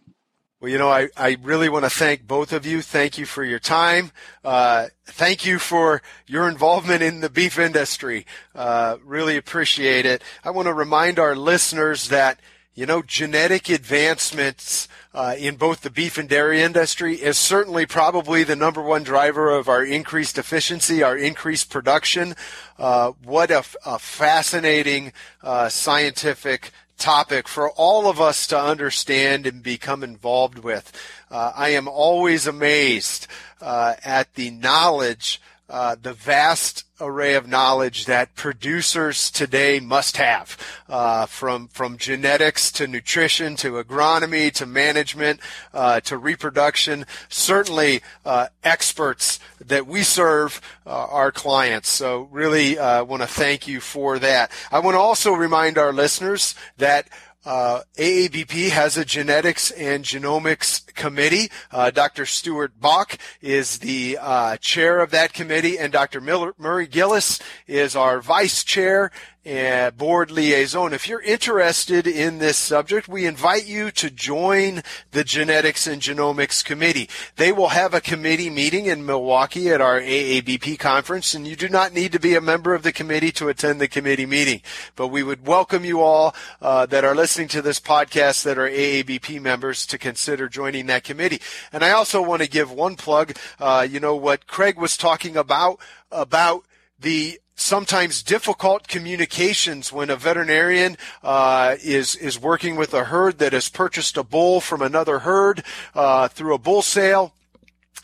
Well, 0.59 0.71
you 0.71 0.77
know, 0.77 0.89
I, 0.89 1.09
I 1.17 1.37
really 1.41 1.67
want 1.67 1.83
to 1.83 1.89
thank 1.89 2.25
both 2.25 2.53
of 2.53 2.65
you. 2.65 2.81
Thank 2.81 3.17
you 3.17 3.25
for 3.25 3.43
your 3.43 3.59
time. 3.59 4.11
Uh, 4.45 4.87
thank 5.05 5.45
you 5.45 5.59
for 5.59 6.01
your 6.25 6.47
involvement 6.47 7.01
in 7.01 7.19
the 7.19 7.29
beef 7.29 7.59
industry. 7.59 8.25
Uh, 8.55 8.95
really 9.03 9.35
appreciate 9.35 10.05
it. 10.05 10.23
I 10.41 10.51
want 10.51 10.67
to 10.67 10.73
remind 10.73 11.19
our 11.19 11.35
listeners 11.35 12.07
that, 12.07 12.39
you 12.75 12.85
know, 12.85 13.01
genetic 13.03 13.69
advancements 13.69 14.87
uh, 15.13 15.35
in 15.37 15.55
both 15.55 15.81
the 15.81 15.91
beef 15.91 16.17
and 16.17 16.27
dairy 16.27 16.61
industry 16.61 17.15
is 17.15 17.37
certainly 17.37 17.85
probably 17.85 18.43
the 18.43 18.55
number 18.55 18.81
one 18.81 19.03
driver 19.03 19.51
of 19.51 19.69
our 19.69 19.83
increased 19.83 20.39
efficiency, 20.39 21.03
our 21.03 21.15
increased 21.15 21.69
production. 21.69 22.35
Uh, 22.79 23.11
what 23.23 23.51
a, 23.51 23.63
a 23.85 23.99
fascinating 23.99 25.13
uh, 25.43 25.69
scientific 25.69 26.71
topic 26.97 27.47
for 27.47 27.69
all 27.71 28.09
of 28.09 28.19
us 28.19 28.47
to 28.47 28.59
understand 28.59 29.45
and 29.45 29.61
become 29.61 30.03
involved 30.03 30.59
with. 30.59 30.91
Uh, 31.29 31.51
I 31.55 31.69
am 31.69 31.87
always 31.87 32.47
amazed 32.47 33.27
uh, 33.61 33.95
at 34.03 34.33
the 34.33 34.49
knowledge, 34.49 35.41
uh, 35.69 35.95
the 36.01 36.13
vast 36.13 36.85
array 36.99 37.33
of 37.33 37.47
knowledge 37.47 38.05
that 38.05 38.35
producers 38.35 39.31
today 39.31 39.79
must 39.79 40.17
have, 40.17 40.57
uh, 40.87 41.25
from 41.25 41.67
from 41.67 41.97
genetics 41.97 42.71
to 42.71 42.87
nutrition 42.87 43.55
to 43.55 43.83
agronomy 43.83 44.51
to 44.51 44.65
management 44.65 45.39
uh, 45.73 45.99
to 46.01 46.17
reproduction. 46.17 47.05
Certainly, 47.29 48.01
uh, 48.25 48.47
experts 48.63 49.39
that 49.59 49.87
we 49.87 50.03
serve 50.03 50.61
uh, 50.85 50.89
our 50.89 51.31
clients. 51.31 51.89
So, 51.89 52.27
really, 52.31 52.77
uh, 52.77 53.03
want 53.03 53.21
to 53.21 53.27
thank 53.27 53.67
you 53.67 53.79
for 53.79 54.19
that. 54.19 54.51
I 54.71 54.79
want 54.79 54.95
to 54.95 54.99
also 54.99 55.33
remind 55.33 55.77
our 55.77 55.93
listeners 55.93 56.55
that 56.77 57.07
uh, 57.45 57.81
AABP 57.97 58.69
has 58.69 58.97
a 58.97 59.05
genetics 59.05 59.71
and 59.71 60.03
genomics 60.03 60.85
committee. 60.93 61.49
Uh, 61.71 61.91
Dr. 61.91 62.25
Stuart 62.25 62.79
Bach 62.79 63.17
is 63.41 63.79
the 63.79 64.17
uh, 64.19 64.57
chair 64.57 64.99
of 64.99 65.11
that 65.11 65.33
committee, 65.33 65.77
and 65.77 65.91
Dr. 65.91 66.21
Miller, 66.21 66.53
Murray 66.57 66.87
Gillis 66.87 67.39
is 67.67 67.95
our 67.95 68.21
vice 68.21 68.63
chair 68.63 69.11
and 69.45 69.97
board 69.97 70.31
liaison. 70.31 70.93
If 70.93 71.07
you're 71.07 71.21
interested 71.21 72.07
in 72.07 72.37
this 72.37 72.57
subject, 72.57 73.07
we 73.07 73.25
invite 73.25 73.65
you 73.65 73.91
to 73.91 74.09
join 74.09 74.83
the 75.11 75.23
Genetics 75.23 75.85
and 75.85 76.01
Genomics 76.01 76.63
Committee. 76.63 77.09
They 77.35 77.51
will 77.51 77.69
have 77.69 77.93
a 77.93 78.01
committee 78.01 78.49
meeting 78.49 78.85
in 78.85 79.05
Milwaukee 79.05 79.69
at 79.69 79.81
our 79.81 79.99
AABP 79.99 80.79
conference, 80.79 81.33
and 81.33 81.45
you 81.45 81.55
do 81.55 81.67
not 81.67 81.93
need 81.93 82.13
to 82.13 82.19
be 82.19 82.35
a 82.35 82.41
member 82.41 82.73
of 82.73 82.83
the 82.83 82.93
committee 82.93 83.31
to 83.33 83.49
attend 83.49 83.81
the 83.81 83.87
committee 83.87 84.25
meeting. 84.25 84.61
But 84.95 85.07
we 85.07 85.23
would 85.23 85.45
welcome 85.45 85.83
you 85.83 86.01
all 86.01 86.33
uh, 86.61 86.85
that 86.85 87.03
are 87.03 87.15
listening 87.15 87.49
to 87.49 87.61
this 87.61 87.79
podcast 87.79 88.43
that 88.43 88.57
are 88.57 88.69
AABP 88.69 89.41
members 89.41 89.85
to 89.87 89.97
consider 89.97 90.47
joining 90.47 90.85
that 90.85 91.03
committee. 91.03 91.41
And 91.73 91.83
I 91.83 91.91
also 91.91 92.21
want 92.21 92.41
to 92.41 92.49
give 92.49 92.71
one 92.71 92.95
plug. 92.95 93.35
Uh, 93.59 93.85
you 93.89 93.99
know 93.99 94.15
what 94.15 94.47
Craig 94.47 94.77
was 94.77 94.95
talking 94.95 95.35
about 95.35 95.79
about 96.11 96.63
the 96.99 97.39
sometimes 97.55 98.23
difficult 98.23 98.87
communications 98.87 99.91
when 99.91 100.09
a 100.09 100.15
veterinarian 100.15 100.97
uh, 101.23 101.75
is 101.83 102.15
is 102.15 102.39
working 102.39 102.75
with 102.75 102.93
a 102.93 103.05
herd 103.05 103.37
that 103.37 103.53
has 103.53 103.69
purchased 103.69 104.17
a 104.17 104.23
bull 104.23 104.59
from 104.59 104.81
another 104.81 105.19
herd 105.19 105.63
uh, 105.93 106.27
through 106.27 106.53
a 106.53 106.57
bull 106.57 106.81
sale 106.81 107.33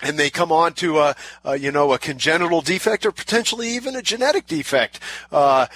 and 0.02 0.18
they 0.18 0.30
come 0.30 0.52
on 0.52 0.74
to 0.74 1.00
a, 1.00 1.16
a, 1.44 1.58
you 1.58 1.72
know 1.72 1.94
a 1.94 2.00
congenital 2.00 2.62
defect 2.62 3.06
or 3.06 3.12
potentially 3.12 3.70
even 3.70 3.96
a 3.96 4.02
genetic 4.02 4.48
defect. 4.48 5.00
Uh, 5.32 5.68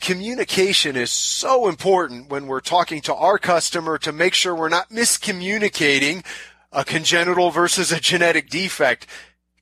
communication 0.00 0.96
is 0.96 1.10
so 1.10 1.68
important 1.68 2.30
when 2.30 2.46
we're 2.46 2.60
talking 2.60 3.00
to 3.02 3.14
our 3.14 3.38
customer 3.38 3.98
to 3.98 4.12
make 4.12 4.34
sure 4.34 4.54
we're 4.54 4.68
not 4.68 4.90
miscommunicating 4.90 6.24
a 6.72 6.84
congenital 6.84 7.50
versus 7.50 7.92
a 7.92 8.00
genetic 8.00 8.48
defect. 8.48 9.06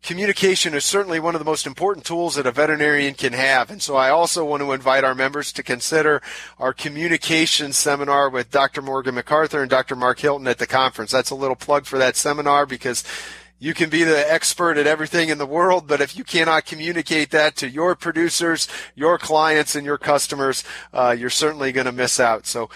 Communication 0.03 0.75
is 0.75 0.85
certainly 0.85 1.19
one 1.19 1.35
of 1.35 1.41
the 1.41 1.45
most 1.45 1.67
important 1.67 2.07
tools 2.07 2.37
that 2.37 2.47
a 2.47 2.53
veterinarian 2.53 3.15
can 3.15 3.33
have. 3.33 3.71
And 3.71 3.83
so 3.83 3.97
I 3.97 4.11
also 4.11 4.45
want 4.45 4.63
to 4.63 4.73
invite 4.73 5.05
our 5.05 5.15
members 5.15 5.53
to 5.53 5.63
consider 5.63 6.23
our 6.59 6.73
communication 6.73 7.73
seminar 7.73 8.31
with 8.31 8.51
Dr. 8.51 8.81
Morgan 8.81 9.17
McArthur 9.17 9.61
and 9.61 9.69
Dr. 9.69 9.97
Mark 9.97 10.21
Hilton 10.21 10.47
at 10.47 10.59
the 10.59 10.67
conference. 10.67 11.11
That's 11.11 11.31
a 11.31 11.35
little 11.35 11.57
plug 11.57 11.85
for 11.85 11.99
that 11.99 12.17
seminar 12.17 12.65
because 12.65 13.03
you 13.59 13.75
can 13.75 13.91
be 13.91 14.05
the 14.05 14.33
expert 14.33 14.79
at 14.79 14.87
everything 14.87 15.31
in 15.31 15.39
the 15.39 15.47
world, 15.47 15.89
but 15.89 16.01
if 16.01 16.17
you 16.17 16.23
cannot 16.23 16.65
communicate 16.65 17.31
that 17.31 17.57
to 17.57 17.69
your 17.69 17.97
producers, 17.97 18.69
your 18.95 19.19
clients, 19.19 19.75
and 19.75 19.85
your 19.85 19.99
customers, 19.99 20.63
uh, 20.93 21.15
you're 21.19 21.29
certainly 21.29 21.73
going 21.73 21.87
to 21.87 21.93
miss 21.93 22.21
out. 22.21 22.47
So, 22.47 22.71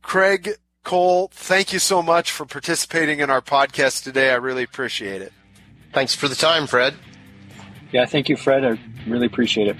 Craig 0.00 0.54
Cole, 0.82 1.28
thank 1.30 1.74
you 1.74 1.78
so 1.78 2.02
much 2.02 2.30
for 2.30 2.46
participating 2.46 3.20
in 3.20 3.28
our 3.28 3.42
podcast 3.42 4.02
today. 4.02 4.30
I 4.30 4.36
really 4.36 4.62
appreciate 4.62 5.20
it. 5.20 5.34
Thanks 5.92 6.14
for 6.14 6.28
the 6.28 6.34
time, 6.34 6.66
Fred. 6.66 6.94
Yeah, 7.92 8.04
thank 8.06 8.28
you, 8.28 8.36
Fred. 8.36 8.64
I 8.64 8.78
really 9.06 9.26
appreciate 9.26 9.68
it. 9.68 9.76